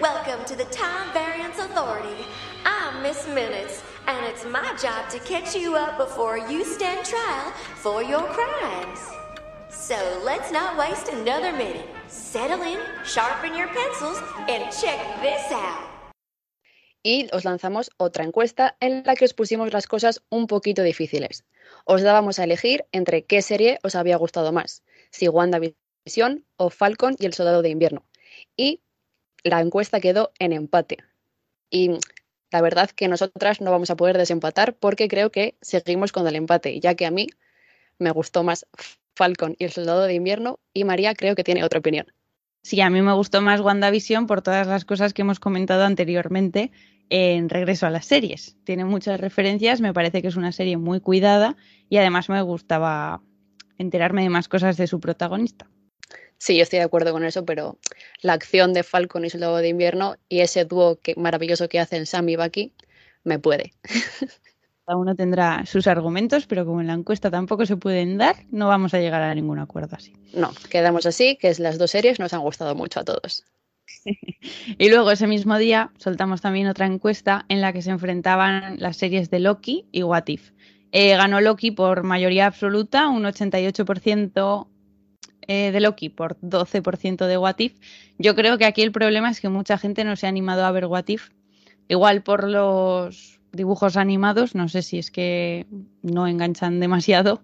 Welcome 0.00 0.44
to 0.46 0.56
the 0.56 0.64
Time 0.66 1.12
Variance 1.12 1.58
Authority. 1.58 2.24
I'm 2.64 3.02
Miss 3.02 3.26
Minutes, 3.28 3.82
and 4.06 4.24
it's 4.26 4.44
my 4.46 4.74
job 4.80 5.08
to 5.10 5.18
catch 5.20 5.54
you 5.54 5.76
up 5.76 5.98
before 5.98 6.38
you 6.38 6.64
stand 6.64 7.04
trial 7.04 7.52
for 7.76 8.02
your 8.02 8.22
crimes. 8.32 8.98
So 9.68 9.96
let's 10.24 10.50
not 10.52 10.78
waste 10.78 11.08
another 11.08 11.52
minute. 11.52 11.86
Settle 12.08 12.62
in, 12.62 12.78
sharpen 13.04 13.54
your 13.54 13.68
pencils, 13.68 14.20
and 14.48 14.64
check 14.72 14.98
this 15.22 15.52
out. 15.52 15.80
Y 17.02 17.28
os 17.32 17.44
lanzamos 17.44 17.90
otra 17.96 18.24
encuesta 18.24 18.76
en 18.80 19.02
la 19.04 19.14
que 19.14 19.24
os 19.24 19.34
pusimos 19.34 19.72
las 19.72 19.86
cosas 19.86 20.22
un 20.28 20.46
poquito 20.46 20.82
difíciles. 20.82 21.44
Os 21.84 22.02
dábamos 22.02 22.38
a 22.38 22.44
elegir 22.44 22.86
entre 22.92 23.24
qué 23.24 23.42
serie 23.42 23.78
os 23.82 23.94
había 23.94 24.16
gustado 24.16 24.52
más, 24.52 24.82
si 25.10 25.28
WandaVision 25.28 26.44
o 26.56 26.70
Falcon 26.70 27.16
y 27.18 27.26
el 27.26 27.34
Soldado 27.34 27.62
de 27.62 27.70
Invierno. 27.70 28.04
Y 28.56 28.80
la 29.42 29.60
encuesta 29.60 30.00
quedó 30.00 30.32
en 30.38 30.52
empate. 30.52 30.98
Y 31.70 31.92
la 32.50 32.60
verdad 32.60 32.90
que 32.90 33.08
nosotras 33.08 33.60
no 33.60 33.70
vamos 33.70 33.90
a 33.90 33.96
poder 33.96 34.18
desempatar 34.18 34.74
porque 34.74 35.08
creo 35.08 35.30
que 35.30 35.56
seguimos 35.60 36.12
con 36.12 36.26
el 36.26 36.36
empate, 36.36 36.80
ya 36.80 36.94
que 36.94 37.06
a 37.06 37.10
mí 37.10 37.28
me 37.98 38.10
gustó 38.10 38.42
más 38.42 38.66
Falcon 39.14 39.54
y 39.58 39.64
el 39.64 39.72
Soldado 39.72 40.02
de 40.02 40.14
Invierno 40.14 40.58
y 40.72 40.84
María 40.84 41.14
creo 41.14 41.34
que 41.34 41.44
tiene 41.44 41.64
otra 41.64 41.78
opinión. 41.78 42.12
Sí, 42.62 42.80
a 42.80 42.90
mí 42.90 43.00
me 43.00 43.12
gustó 43.14 43.40
más 43.40 43.60
WandaVision 43.60 44.26
por 44.26 44.42
todas 44.42 44.66
las 44.66 44.84
cosas 44.84 45.14
que 45.14 45.22
hemos 45.22 45.40
comentado 45.40 45.84
anteriormente 45.84 46.70
en 47.08 47.48
Regreso 47.48 47.86
a 47.86 47.90
las 47.90 48.06
series. 48.06 48.56
Tiene 48.64 48.84
muchas 48.84 49.20
referencias, 49.20 49.80
me 49.80 49.92
parece 49.92 50.22
que 50.22 50.28
es 50.28 50.36
una 50.36 50.52
serie 50.52 50.76
muy 50.76 51.00
cuidada 51.00 51.56
y 51.88 51.96
además 51.96 52.28
me 52.28 52.40
gustaba 52.42 53.22
enterarme 53.78 54.22
de 54.22 54.28
más 54.28 54.48
cosas 54.48 54.76
de 54.76 54.86
su 54.86 55.00
protagonista. 55.00 55.68
Sí, 56.38 56.56
yo 56.56 56.62
estoy 56.62 56.78
de 56.78 56.84
acuerdo 56.84 57.12
con 57.12 57.24
eso, 57.24 57.44
pero 57.44 57.78
la 58.22 58.34
acción 58.34 58.72
de 58.72 58.82
Falcon 58.82 59.24
y 59.24 59.30
Soldado 59.30 59.56
de 59.58 59.68
Invierno 59.68 60.16
y 60.28 60.40
ese 60.40 60.64
dúo 60.64 60.98
maravilloso 61.16 61.68
que 61.68 61.80
hacen 61.80 62.06
Sam 62.06 62.28
y 62.28 62.36
Bucky 62.36 62.72
me 63.24 63.38
puede. 63.38 63.72
Cada 64.86 64.98
uno 64.98 65.14
tendrá 65.14 65.64
sus 65.66 65.86
argumentos, 65.86 66.46
pero 66.46 66.64
como 66.64 66.80
en 66.80 66.88
la 66.88 66.94
encuesta 66.94 67.30
tampoco 67.30 67.66
se 67.66 67.76
pueden 67.76 68.18
dar, 68.18 68.36
no 68.50 68.68
vamos 68.68 68.94
a 68.94 68.98
llegar 68.98 69.22
a 69.22 69.34
ningún 69.34 69.58
acuerdo 69.58 69.96
así. 69.96 70.12
No, 70.34 70.50
quedamos 70.68 71.06
así, 71.06 71.36
que 71.36 71.48
es 71.48 71.58
las 71.60 71.78
dos 71.78 71.90
series 71.90 72.18
nos 72.18 72.32
han 72.32 72.40
gustado 72.40 72.74
mucho 72.74 73.00
a 73.00 73.04
todos. 73.04 73.44
Y 74.78 74.88
luego 74.88 75.10
ese 75.10 75.26
mismo 75.26 75.58
día 75.58 75.92
soltamos 75.98 76.40
también 76.40 76.66
otra 76.66 76.86
encuesta 76.86 77.44
en 77.48 77.60
la 77.60 77.72
que 77.72 77.82
se 77.82 77.90
enfrentaban 77.90 78.76
las 78.78 78.96
series 78.96 79.30
de 79.30 79.40
Loki 79.40 79.86
y 79.92 80.02
What 80.02 80.28
If. 80.28 80.52
Eh, 80.92 81.16
ganó 81.16 81.40
Loki 81.40 81.70
por 81.70 82.02
mayoría 82.02 82.46
absoluta, 82.46 83.08
un 83.08 83.24
88% 83.24 84.66
eh, 85.46 85.70
de 85.72 85.80
Loki 85.80 86.08
por 86.08 86.38
12% 86.40 87.26
de 87.26 87.38
What 87.38 87.58
If. 87.58 87.74
Yo 88.18 88.34
creo 88.34 88.58
que 88.58 88.64
aquí 88.64 88.82
el 88.82 88.92
problema 88.92 89.30
es 89.30 89.40
que 89.40 89.48
mucha 89.48 89.78
gente 89.78 90.04
no 90.04 90.16
se 90.16 90.26
ha 90.26 90.28
animado 90.28 90.64
a 90.64 90.72
ver 90.72 90.86
What 90.86 91.08
If. 91.08 91.30
Igual 91.88 92.22
por 92.22 92.48
los 92.48 93.39
dibujos 93.52 93.96
animados, 93.96 94.54
no 94.54 94.68
sé 94.68 94.82
si 94.82 94.98
es 94.98 95.10
que 95.10 95.66
no 96.02 96.26
enganchan 96.26 96.80
demasiado, 96.80 97.42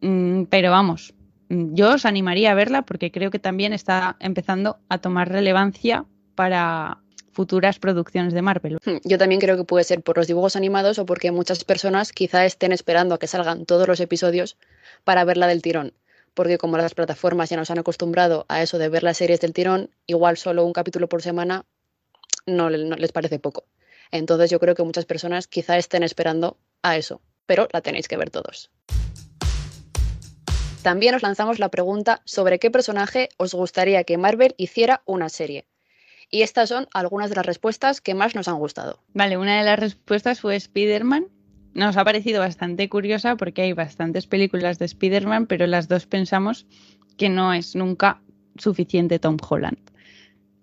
mm, 0.00 0.44
pero 0.44 0.70
vamos, 0.70 1.14
mm, 1.48 1.74
yo 1.74 1.94
os 1.94 2.04
animaría 2.04 2.52
a 2.52 2.54
verla 2.54 2.82
porque 2.82 3.10
creo 3.10 3.30
que 3.30 3.38
también 3.38 3.72
está 3.72 4.16
empezando 4.20 4.78
a 4.88 4.98
tomar 4.98 5.28
relevancia 5.30 6.04
para 6.34 6.98
futuras 7.32 7.78
producciones 7.78 8.32
de 8.34 8.42
Marvel. 8.42 8.78
Hmm, 8.84 8.96
Yo 9.04 9.16
también 9.16 9.40
creo 9.40 9.56
que 9.56 9.64
puede 9.64 9.84
ser 9.84 10.02
por 10.02 10.16
los 10.16 10.26
dibujos 10.26 10.56
animados 10.56 10.98
o 10.98 11.06
porque 11.06 11.30
muchas 11.30 11.64
personas 11.64 12.12
quizá 12.12 12.44
estén 12.44 12.72
esperando 12.72 13.14
a 13.14 13.18
que 13.18 13.26
salgan 13.28 13.64
todos 13.64 13.86
los 13.86 14.00
episodios 14.00 14.56
para 15.04 15.24
verla 15.24 15.46
del 15.46 15.62
tirón. 15.62 15.92
Porque 16.34 16.58
como 16.58 16.76
las 16.76 16.94
plataformas 16.94 17.50
ya 17.50 17.56
nos 17.56 17.70
han 17.70 17.78
acostumbrado 17.78 18.44
a 18.48 18.62
eso 18.62 18.78
de 18.78 18.88
ver 18.88 19.02
las 19.02 19.16
series 19.16 19.40
del 19.40 19.52
tirón, 19.52 19.90
igual 20.06 20.36
solo 20.36 20.64
un 20.64 20.72
capítulo 20.72 21.08
por 21.08 21.22
semana 21.22 21.64
no, 22.46 22.70
le- 22.70 22.84
no 22.84 22.96
les 22.96 23.12
parece 23.12 23.38
poco. 23.38 23.64
Entonces 24.10 24.50
yo 24.50 24.58
creo 24.60 24.74
que 24.74 24.82
muchas 24.82 25.04
personas 25.04 25.46
quizá 25.46 25.76
estén 25.76 26.02
esperando 26.02 26.58
a 26.82 26.96
eso, 26.96 27.20
pero 27.46 27.68
la 27.72 27.80
tenéis 27.80 28.08
que 28.08 28.16
ver 28.16 28.30
todos. 28.30 28.70
También 30.82 31.14
os 31.14 31.22
lanzamos 31.22 31.58
la 31.58 31.70
pregunta 31.70 32.22
sobre 32.24 32.58
qué 32.58 32.70
personaje 32.70 33.28
os 33.36 33.52
gustaría 33.52 34.04
que 34.04 34.16
Marvel 34.16 34.54
hiciera 34.56 35.02
una 35.06 35.28
serie. 35.28 35.66
Y 36.30 36.42
estas 36.42 36.68
son 36.68 36.88
algunas 36.92 37.30
de 37.30 37.36
las 37.36 37.46
respuestas 37.46 38.00
que 38.00 38.14
más 38.14 38.34
nos 38.34 38.48
han 38.48 38.58
gustado. 38.58 39.02
Vale, 39.12 39.36
una 39.36 39.58
de 39.58 39.64
las 39.64 39.78
respuestas 39.78 40.40
fue 40.40 40.56
Spider-Man. 40.56 41.28
Nos 41.74 41.96
ha 41.96 42.04
parecido 42.04 42.40
bastante 42.40 42.88
curiosa 42.88 43.36
porque 43.36 43.62
hay 43.62 43.72
bastantes 43.72 44.26
películas 44.26 44.78
de 44.78 44.84
Spider-Man, 44.86 45.46
pero 45.46 45.66
las 45.66 45.88
dos 45.88 46.06
pensamos 46.06 46.66
que 47.16 47.28
no 47.28 47.52
es 47.52 47.74
nunca 47.74 48.22
suficiente 48.56 49.18
Tom 49.18 49.36
Holland. 49.46 49.78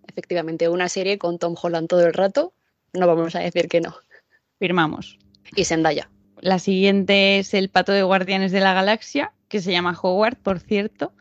Efectivamente, 0.07 0.69
una 0.69 0.87
serie 0.87 1.17
con 1.17 1.39
Tom 1.39 1.55
Holland 1.61 1.87
todo 1.87 2.05
el 2.05 2.13
rato, 2.13 2.53
no 2.95 3.07
vamos 3.07 3.35
a 3.35 3.39
decir 3.39 3.67
que 3.67 3.81
no. 3.81 3.95
Firmamos. 4.59 5.17
Y 5.55 5.65
Zendaya. 5.65 6.09
La 6.41 6.59
siguiente 6.59 7.39
es 7.39 7.53
el 7.53 7.69
pato 7.69 7.91
de 7.91 8.03
Guardianes 8.03 8.51
de 8.51 8.59
la 8.59 8.73
Galaxia, 8.73 9.33
que 9.47 9.61
se 9.61 9.71
llama 9.71 9.97
Howard, 10.01 10.37
por 10.37 10.59
cierto. 10.59 11.13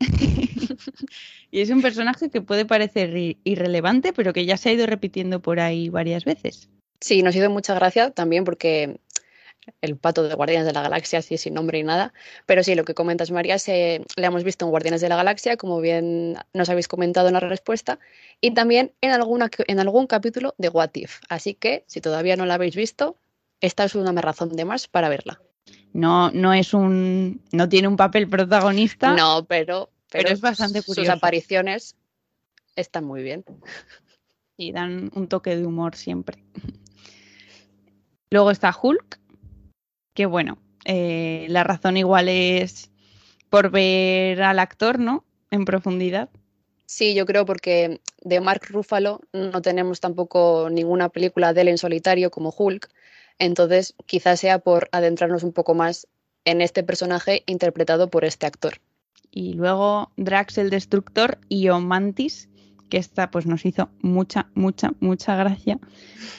y 1.50 1.60
es 1.60 1.70
un 1.70 1.82
personaje 1.82 2.30
que 2.30 2.40
puede 2.42 2.64
parecer 2.66 3.10
ir- 3.14 3.38
irrelevante, 3.44 4.12
pero 4.12 4.32
que 4.32 4.44
ya 4.44 4.56
se 4.56 4.70
ha 4.70 4.72
ido 4.72 4.86
repitiendo 4.86 5.40
por 5.40 5.60
ahí 5.60 5.88
varias 5.88 6.24
veces. 6.24 6.68
Sí, 7.00 7.22
nos 7.22 7.36
hizo 7.36 7.50
mucha 7.50 7.74
gracia 7.74 8.10
también 8.10 8.44
porque 8.44 9.00
el 9.80 9.96
pato 9.96 10.22
de 10.22 10.34
Guardianes 10.34 10.66
de 10.66 10.72
la 10.72 10.82
Galaxia, 10.82 11.20
así 11.20 11.38
sin 11.38 11.54
nombre 11.54 11.78
y 11.78 11.82
nada. 11.82 12.12
Pero 12.46 12.62
sí, 12.62 12.74
lo 12.74 12.84
que 12.84 12.94
comentas, 12.94 13.30
María, 13.30 13.58
se, 13.58 14.04
le 14.16 14.26
hemos 14.26 14.44
visto 14.44 14.64
en 14.64 14.70
Guardianes 14.70 15.00
de 15.00 15.08
la 15.08 15.16
Galaxia, 15.16 15.56
como 15.56 15.80
bien 15.80 16.36
nos 16.52 16.68
habéis 16.68 16.88
comentado 16.88 17.28
en 17.28 17.34
la 17.34 17.40
respuesta, 17.40 17.98
y 18.40 18.52
también 18.52 18.92
en, 19.00 19.12
alguna, 19.12 19.50
en 19.66 19.80
algún 19.80 20.06
capítulo 20.06 20.54
de 20.58 20.68
What 20.68 20.90
If. 20.94 21.20
Así 21.28 21.54
que, 21.54 21.84
si 21.86 22.00
todavía 22.00 22.36
no 22.36 22.46
la 22.46 22.54
habéis 22.54 22.76
visto, 22.76 23.16
esta 23.60 23.84
es 23.84 23.94
una 23.94 24.12
razón 24.20 24.50
de 24.56 24.64
más 24.64 24.88
para 24.88 25.08
verla. 25.08 25.40
No, 25.92 26.30
no 26.30 26.52
es 26.52 26.74
un. 26.74 27.42
no 27.52 27.68
tiene 27.68 27.88
un 27.88 27.96
papel 27.96 28.28
protagonista. 28.28 29.14
No, 29.14 29.46
pero, 29.48 29.90
Pero 30.10 30.28
es 30.28 30.40
bastante 30.40 30.82
sus 30.82 31.08
apariciones 31.08 31.96
están 32.76 33.04
muy 33.04 33.22
bien. 33.22 33.44
y 34.56 34.72
dan 34.72 35.10
un 35.14 35.28
toque 35.28 35.56
de 35.56 35.66
humor 35.66 35.96
siempre. 35.96 36.44
Luego 38.30 38.50
está 38.50 38.74
Hulk, 38.80 39.18
que 40.16 40.26
bueno, 40.26 40.58
eh, 40.86 41.46
la 41.48 41.62
razón 41.62 41.96
igual 41.96 42.28
es 42.28 42.90
por 43.50 43.70
ver 43.70 44.42
al 44.42 44.58
actor, 44.58 44.98
¿no? 44.98 45.24
En 45.52 45.64
profundidad. 45.64 46.30
Sí, 46.86 47.14
yo 47.14 47.26
creo 47.26 47.44
porque 47.44 48.00
de 48.22 48.40
Mark 48.40 48.62
Ruffalo 48.70 49.20
no 49.32 49.60
tenemos 49.60 50.00
tampoco 50.00 50.68
ninguna 50.70 51.10
película 51.10 51.52
de 51.52 51.60
él 51.60 51.68
en 51.68 51.78
solitario 51.78 52.30
como 52.30 52.54
Hulk, 52.56 52.88
entonces 53.38 53.94
quizás 54.06 54.40
sea 54.40 54.58
por 54.58 54.88
adentrarnos 54.90 55.42
un 55.42 55.52
poco 55.52 55.74
más 55.74 56.08
en 56.44 56.62
este 56.62 56.82
personaje 56.82 57.42
interpretado 57.46 58.08
por 58.08 58.24
este 58.24 58.46
actor. 58.46 58.80
Y 59.30 59.52
luego 59.52 60.12
Drax 60.16 60.58
el 60.58 60.70
Destructor 60.70 61.38
y 61.48 61.68
Mantis, 61.68 62.48
que 62.88 62.96
esta 62.98 63.30
pues 63.30 63.46
nos 63.46 63.64
hizo 63.66 63.90
mucha, 64.00 64.48
mucha, 64.54 64.92
mucha 65.00 65.36
gracia, 65.36 65.78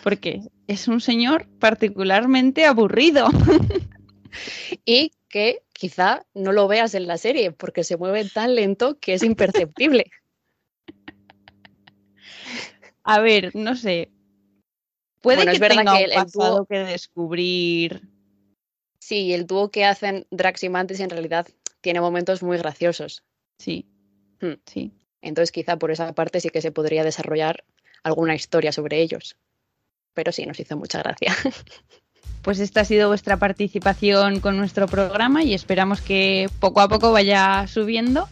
porque 0.03 0.41
es 0.67 0.87
un 0.87 1.01
señor 1.01 1.47
particularmente 1.59 2.65
aburrido. 2.65 3.27
Y 4.85 5.13
que 5.29 5.63
quizá 5.73 6.23
no 6.35 6.51
lo 6.51 6.67
veas 6.67 6.93
en 6.93 7.07
la 7.07 7.17
serie 7.17 7.51
porque 7.53 7.83
se 7.83 7.97
mueve 7.97 8.25
tan 8.25 8.53
lento 8.55 8.99
que 8.99 9.13
es 9.13 9.23
imperceptible. 9.23 10.11
A 13.03 13.19
ver, 13.21 13.55
no 13.55 13.75
sé. 13.75 14.11
Puede 15.21 15.37
Bueno, 15.37 15.51
que 15.51 15.57
es 15.57 15.61
tenga 15.75 15.83
que 15.83 15.89
un 15.97 16.03
el- 16.03 16.11
el 16.11 16.15
pasado 16.15 16.57
dúo- 16.59 16.67
que 16.67 16.77
descubrir. 16.79 18.01
Sí, 18.99 19.33
el 19.33 19.47
dúo 19.47 19.71
que 19.71 19.85
hacen 19.85 20.27
Drax 20.31 20.63
y 20.63 20.69
Mantis 20.69 20.99
en 20.99 21.09
realidad 21.09 21.47
tiene 21.81 22.01
momentos 22.01 22.43
muy 22.43 22.57
graciosos. 22.57 23.23
Sí, 23.57 23.85
Hmm. 24.41 24.53
sí. 24.65 24.91
Entonces 25.27 25.51
quizá 25.51 25.77
por 25.77 25.91
esa 25.91 26.13
parte 26.13 26.39
sí 26.39 26.49
que 26.49 26.61
se 26.61 26.71
podría 26.71 27.03
desarrollar 27.03 27.63
alguna 28.03 28.35
historia 28.35 28.71
sobre 28.71 29.01
ellos. 29.01 29.37
Pero 30.13 30.31
sí, 30.31 30.45
nos 30.45 30.59
hizo 30.59 30.77
mucha 30.77 30.99
gracia. 30.99 31.35
Pues 32.41 32.59
esta 32.59 32.81
ha 32.81 32.85
sido 32.85 33.09
vuestra 33.09 33.35
participación 33.35 34.39
con 34.39 34.55
nuestro 34.55 34.87
programa 34.87 35.43
y 35.43 35.53
esperamos 35.53 35.99
que 35.99 36.49
poco 36.61 36.79
a 36.79 36.87
poco 36.87 37.11
vaya 37.11 37.67
subiendo. 37.67 38.29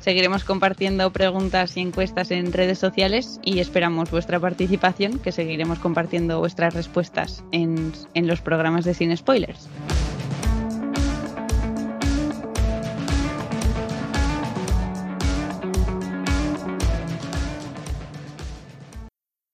Seguiremos 0.00 0.42
compartiendo 0.42 1.12
preguntas 1.12 1.76
y 1.76 1.80
encuestas 1.80 2.30
en 2.30 2.50
redes 2.54 2.78
sociales 2.78 3.40
y 3.44 3.58
esperamos 3.58 4.10
vuestra 4.10 4.40
participación, 4.40 5.18
que 5.18 5.32
seguiremos 5.32 5.80
compartiendo 5.80 6.38
vuestras 6.38 6.72
respuestas 6.72 7.44
en, 7.52 7.92
en 8.14 8.26
los 8.26 8.40
programas 8.40 8.86
de 8.86 8.94
Sin 8.94 9.14
Spoilers. 9.14 9.68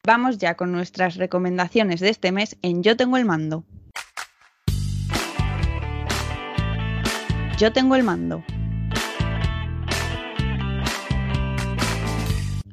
Vamos 0.06 0.36
ya 0.36 0.54
con 0.54 0.70
nuestras 0.70 1.16
recomendaciones 1.16 1.98
de 1.98 2.10
este 2.10 2.30
mes 2.30 2.58
en 2.60 2.82
Yo 2.82 2.94
tengo 2.94 3.16
el 3.16 3.24
mando. 3.24 3.64
Yo 7.58 7.72
tengo 7.72 7.96
el 7.96 8.02
mando. 8.02 8.44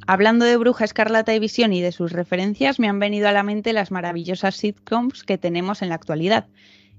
Hablando 0.07 0.43
de 0.43 0.57
Bruja 0.57 0.83
Escarlata 0.83 1.33
y 1.33 1.39
Visión 1.39 1.71
y 1.71 1.81
de 1.81 1.93
sus 1.93 2.11
referencias, 2.11 2.81
me 2.81 2.89
han 2.89 2.99
venido 2.99 3.29
a 3.29 3.31
la 3.31 3.43
mente 3.43 3.71
las 3.71 3.91
maravillosas 3.91 4.57
sitcoms 4.57 5.23
que 5.23 5.37
tenemos 5.37 5.81
en 5.81 5.87
la 5.87 5.95
actualidad. 5.95 6.49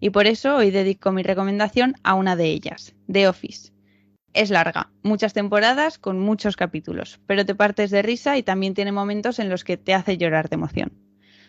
Y 0.00 0.08
por 0.08 0.26
eso 0.26 0.56
hoy 0.56 0.70
dedico 0.70 1.12
mi 1.12 1.22
recomendación 1.22 1.96
a 2.04 2.14
una 2.14 2.36
de 2.36 2.46
ellas, 2.46 2.94
The 3.06 3.28
Office. 3.28 3.70
Es 4.34 4.48
larga, 4.48 4.90
muchas 5.02 5.34
temporadas 5.34 5.98
con 5.98 6.18
muchos 6.18 6.56
capítulos, 6.56 7.20
pero 7.26 7.44
te 7.44 7.54
partes 7.54 7.90
de 7.90 8.00
risa 8.00 8.38
y 8.38 8.42
también 8.42 8.72
tiene 8.72 8.90
momentos 8.90 9.38
en 9.38 9.50
los 9.50 9.62
que 9.62 9.76
te 9.76 9.92
hace 9.92 10.16
llorar 10.16 10.48
de 10.48 10.54
emoción. 10.54 10.92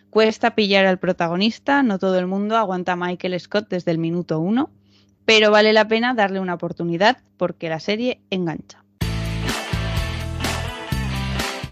Cuesta 0.10 0.54
pillar 0.54 0.86
al 0.86 1.00
protagonista, 1.00 1.82
no 1.82 1.98
todo 1.98 2.20
el 2.20 2.28
mundo 2.28 2.58
aguanta 2.58 2.98
Michael 2.98 3.40
Scott 3.40 3.70
desde 3.70 3.92
el 3.92 4.00
minuto 4.00 4.40
uno, 4.40 4.70
pero 5.24 5.50
vale 5.50 5.72
la 5.72 5.88
pena 5.88 6.14
darle 6.14 6.42
una 6.42 6.56
oportunidad 6.56 7.20
porque 7.38 7.70
la 7.70 7.80
serie 7.80 8.22
engancha. 8.30 8.84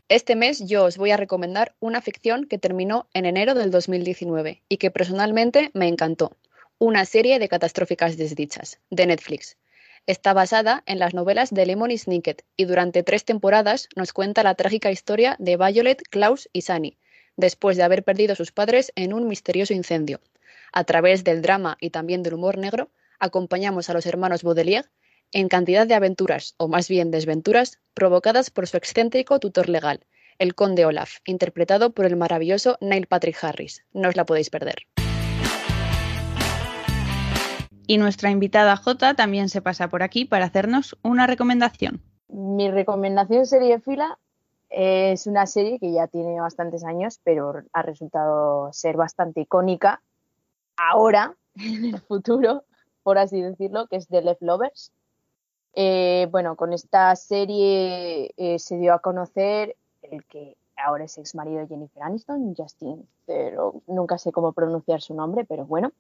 Este 0.08 0.36
mes 0.38 0.66
yo 0.66 0.86
os 0.86 0.98
voy 0.98 1.12
a 1.12 1.18
recomendar 1.18 1.76
una 1.80 2.02
ficción 2.02 2.46
que 2.46 2.58
terminó 2.58 3.08
en 3.14 3.26
enero 3.26 3.54
del 3.54 3.70
2019 3.70 4.64
y 4.70 4.78
que 4.78 4.92
personalmente 4.92 5.72
me 5.74 5.90
encantó. 5.90 6.38
Una 6.78 7.04
serie 7.06 7.38
de 7.38 7.50
catastróficas 7.50 8.18
desdichas, 8.18 8.80
de 8.90 9.06
Netflix. 9.08 9.58
Está 10.08 10.34
basada 10.34 10.82
en 10.88 10.98
las 10.98 11.14
novelas 11.14 11.52
de 11.52 11.66
Lemony 11.66 11.98
Snicket 11.98 12.44
y 12.58 12.66
durante 12.66 13.04
tres 13.04 13.24
temporadas 13.24 13.88
nos 13.96 14.14
cuenta 14.14 14.42
la 14.42 14.56
trágica 14.56 14.92
historia 14.92 15.36
de 15.38 15.58
Violet, 15.58 16.02
Klaus 16.10 16.50
y 16.54 16.62
Sunny, 16.62 16.98
después 17.38 17.78
de 17.78 17.84
haber 17.84 18.04
perdido 18.04 18.34
a 18.34 18.36
sus 18.36 18.52
padres 18.52 18.92
en 18.96 19.14
un 19.14 19.28
misterioso 19.28 19.74
incendio. 19.74 20.20
A 20.74 20.86
través 20.86 21.24
del 21.24 21.44
drama 21.44 21.78
y 21.80 21.92
también 21.92 22.24
del 22.24 22.34
humor 22.34 22.58
negro, 22.58 22.90
acompañamos 23.20 23.90
a 23.90 23.94
los 23.94 24.08
hermanos 24.08 24.42
Baudelaire 24.42 24.90
en 25.34 25.48
cantidad 25.48 25.86
de 25.86 25.94
aventuras, 25.94 26.56
o 26.58 26.68
más 26.68 26.90
bien 26.90 27.12
desventuras, 27.12 27.80
provocadas 27.94 28.50
por 28.50 28.68
su 28.68 28.78
excéntrico 28.78 29.40
tutor 29.40 29.70
legal, 29.70 30.06
el 30.40 30.56
conde 30.56 30.86
Olaf, 30.86 31.20
interpretado 31.26 31.92
por 31.92 32.06
el 32.06 32.16
maravilloso 32.16 32.78
Neil 32.82 33.06
Patrick 33.06 33.42
Harris. 33.44 33.86
No 33.94 34.10
os 34.10 34.16
la 34.16 34.26
podéis 34.26 34.50
perder. 34.50 34.88
Y 37.92 37.98
nuestra 37.98 38.32
invitada 38.32 38.78
J 38.78 39.16
también 39.16 39.50
se 39.50 39.62
pasa 39.62 39.90
por 39.90 40.02
aquí 40.02 40.24
para 40.24 40.46
hacernos 40.46 40.98
una 41.04 41.28
recomendación. 41.28 42.02
Mi 42.30 42.72
recomendación 42.72 43.46
serie 43.46 43.82
fila 43.82 44.18
es 44.70 45.28
una 45.28 45.46
serie 45.46 45.78
que 45.78 45.92
ya 45.92 46.08
tiene 46.08 46.40
bastantes 46.40 46.86
años, 46.86 47.20
pero 47.26 47.52
ha 47.74 47.82
resultado 47.82 48.72
ser 48.72 48.96
bastante 48.96 49.42
icónica 49.42 50.02
ahora, 50.78 51.36
en 51.56 51.84
el 51.84 52.00
futuro, 52.00 52.64
por 53.04 53.18
así 53.18 53.42
decirlo, 53.42 53.88
que 53.88 53.98
es 53.98 54.08
The 54.08 54.22
Left 54.22 54.42
Lovers. 54.42 54.94
Eh, 55.74 56.30
bueno, 56.32 56.56
con 56.56 56.72
esta 56.72 57.14
serie 57.18 58.32
eh, 58.38 58.58
se 58.58 58.78
dio 58.78 58.94
a 58.94 59.00
conocer 59.00 59.76
el 60.04 60.24
que 60.28 60.56
ahora 60.78 61.04
es 61.04 61.18
ex 61.18 61.36
marido 61.36 61.60
de 61.60 61.68
Jennifer 61.68 62.04
Aniston, 62.04 62.56
Justin, 62.56 63.06
pero 63.26 63.82
nunca 63.86 64.18
sé 64.18 64.32
cómo 64.32 64.54
pronunciar 64.54 65.02
su 65.02 65.14
nombre, 65.14 65.44
pero 65.44 65.66
bueno. 65.66 65.92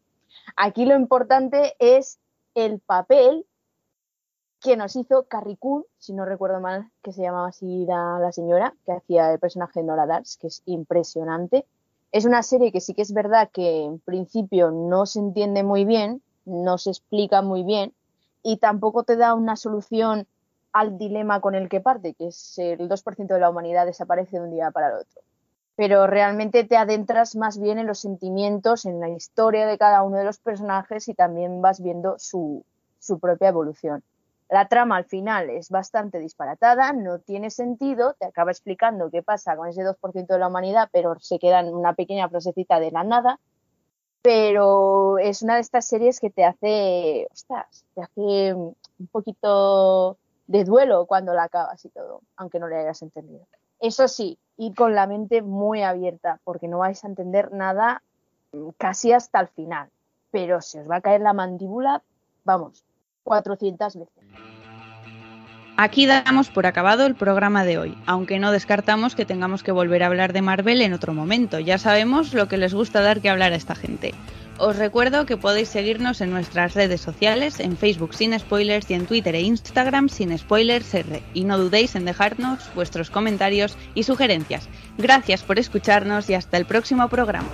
Aquí 0.55 0.85
lo 0.85 0.95
importante 0.95 1.75
es 1.79 2.19
el 2.55 2.79
papel 2.79 3.45
que 4.61 4.77
nos 4.77 4.95
hizo 4.95 5.23
Carrie 5.23 5.57
Coon, 5.57 5.85
si 5.97 6.13
no 6.13 6.23
recuerdo 6.23 6.59
mal, 6.59 6.91
que 7.01 7.11
se 7.11 7.23
llamaba 7.23 7.47
así 7.47 7.85
la, 7.85 8.31
señora, 8.31 8.75
que 8.85 8.91
hacía 8.91 9.31
el 9.31 9.39
personaje 9.39 9.79
de 9.79 9.87
Nora 9.87 10.05
Darks, 10.05 10.37
que 10.37 10.47
es 10.47 10.61
impresionante. 10.65 11.65
Es 12.11 12.25
una 12.25 12.43
serie 12.43 12.71
que 12.71 12.79
sí 12.79 12.93
que 12.93 13.01
es 13.01 13.13
verdad 13.13 13.49
que 13.51 13.83
en 13.83 13.99
principio 13.99 14.69
no 14.69 15.05
se 15.05 15.19
entiende 15.19 15.63
muy 15.63 15.83
bien, 15.83 16.21
no 16.45 16.77
se 16.77 16.91
explica 16.91 17.41
muy 17.41 17.63
bien 17.63 17.93
y 18.43 18.57
tampoco 18.57 19.03
te 19.03 19.15
da 19.15 19.33
una 19.33 19.55
solución 19.55 20.27
al 20.73 20.97
dilema 20.97 21.41
con 21.41 21.55
el 21.55 21.67
que 21.67 21.81
parte, 21.81 22.13
que 22.13 22.27
es 22.27 22.57
el 22.57 22.87
2% 22.87 23.27
de 23.27 23.39
la 23.39 23.49
humanidad 23.49 23.85
desaparece 23.85 24.37
de 24.37 24.43
un 24.43 24.51
día 24.51 24.71
para 24.71 24.89
el 24.89 24.93
otro. 24.95 25.21
Pero 25.81 26.05
realmente 26.05 26.63
te 26.63 26.77
adentras 26.77 27.35
más 27.35 27.59
bien 27.59 27.79
en 27.79 27.87
los 27.87 27.97
sentimientos, 27.97 28.85
en 28.85 28.99
la 28.99 29.09
historia 29.09 29.65
de 29.65 29.79
cada 29.79 30.03
uno 30.03 30.17
de 30.17 30.23
los 30.23 30.37
personajes 30.37 31.07
y 31.07 31.15
también 31.15 31.59
vas 31.59 31.81
viendo 31.81 32.19
su, 32.19 32.63
su 32.99 33.19
propia 33.19 33.47
evolución. 33.47 34.03
La 34.47 34.67
trama 34.67 34.97
al 34.97 35.05
final 35.05 35.49
es 35.49 35.71
bastante 35.71 36.19
disparatada, 36.19 36.93
no 36.93 37.17
tiene 37.17 37.49
sentido, 37.49 38.13
te 38.19 38.27
acaba 38.27 38.51
explicando 38.51 39.09
qué 39.09 39.23
pasa 39.23 39.55
con 39.55 39.69
ese 39.69 39.81
2% 39.81 40.27
de 40.27 40.37
la 40.37 40.49
humanidad, 40.49 40.87
pero 40.91 41.19
se 41.19 41.39
queda 41.39 41.61
en 41.61 41.73
una 41.73 41.93
pequeña 41.93 42.29
frasecita 42.29 42.79
de 42.79 42.91
la 42.91 43.03
nada. 43.03 43.39
Pero 44.21 45.17
es 45.17 45.41
una 45.41 45.55
de 45.55 45.61
estas 45.61 45.87
series 45.87 46.19
que 46.19 46.29
te 46.29 46.45
hace, 46.45 47.27
ostras, 47.33 47.85
te 47.95 48.03
hace 48.03 48.53
un 48.53 48.75
poquito 49.11 50.19
de 50.45 50.63
duelo 50.63 51.07
cuando 51.07 51.33
la 51.33 51.45
acabas 51.45 51.83
y 51.85 51.89
todo, 51.89 52.21
aunque 52.35 52.59
no 52.59 52.67
le 52.67 52.77
hayas 52.77 53.01
entendido. 53.01 53.47
Eso 53.81 54.07
sí, 54.07 54.37
ir 54.61 54.75
con 54.75 54.93
la 54.93 55.07
mente 55.07 55.41
muy 55.41 55.81
abierta, 55.81 56.39
porque 56.43 56.67
no 56.67 56.77
vais 56.77 57.03
a 57.03 57.07
entender 57.07 57.51
nada 57.51 58.03
casi 58.77 59.11
hasta 59.11 59.39
el 59.39 59.47
final. 59.47 59.89
Pero 60.29 60.61
se 60.61 60.81
os 60.81 60.89
va 60.89 60.97
a 60.97 61.01
caer 61.01 61.21
la 61.21 61.33
mandíbula, 61.33 62.03
vamos, 62.43 62.85
400 63.23 63.95
veces. 63.95 64.23
Aquí 65.77 66.05
damos 66.05 66.51
por 66.51 66.67
acabado 66.67 67.07
el 67.07 67.15
programa 67.15 67.63
de 67.63 67.79
hoy, 67.79 67.97
aunque 68.05 68.37
no 68.37 68.51
descartamos 68.51 69.15
que 69.15 69.25
tengamos 69.25 69.63
que 69.63 69.71
volver 69.71 70.03
a 70.03 70.07
hablar 70.07 70.31
de 70.31 70.43
Marvel 70.43 70.83
en 70.83 70.93
otro 70.93 71.15
momento. 71.15 71.57
Ya 71.57 71.79
sabemos 71.79 72.35
lo 72.35 72.47
que 72.47 72.57
les 72.57 72.75
gusta 72.75 73.01
dar 73.01 73.19
que 73.19 73.31
hablar 73.31 73.53
a 73.53 73.55
esta 73.55 73.73
gente. 73.73 74.13
Os 74.63 74.75
recuerdo 74.75 75.25
que 75.25 75.37
podéis 75.37 75.69
seguirnos 75.69 76.21
en 76.21 76.29
nuestras 76.29 76.75
redes 76.75 77.01
sociales, 77.01 77.59
en 77.59 77.77
Facebook 77.77 78.13
sin 78.13 78.37
spoilers 78.37 78.91
y 78.91 78.93
en 78.93 79.07
Twitter 79.07 79.33
e 79.33 79.41
Instagram 79.41 80.07
sin 80.07 80.37
spoilers 80.37 80.93
R. 80.93 81.23
Y 81.33 81.45
no 81.45 81.57
dudéis 81.57 81.95
en 81.95 82.05
dejarnos 82.05 82.69
vuestros 82.75 83.09
comentarios 83.09 83.75
y 83.95 84.03
sugerencias. 84.03 84.69
Gracias 84.99 85.41
por 85.41 85.57
escucharnos 85.57 86.29
y 86.29 86.35
hasta 86.35 86.57
el 86.57 86.65
próximo 86.65 87.09
programa. 87.09 87.49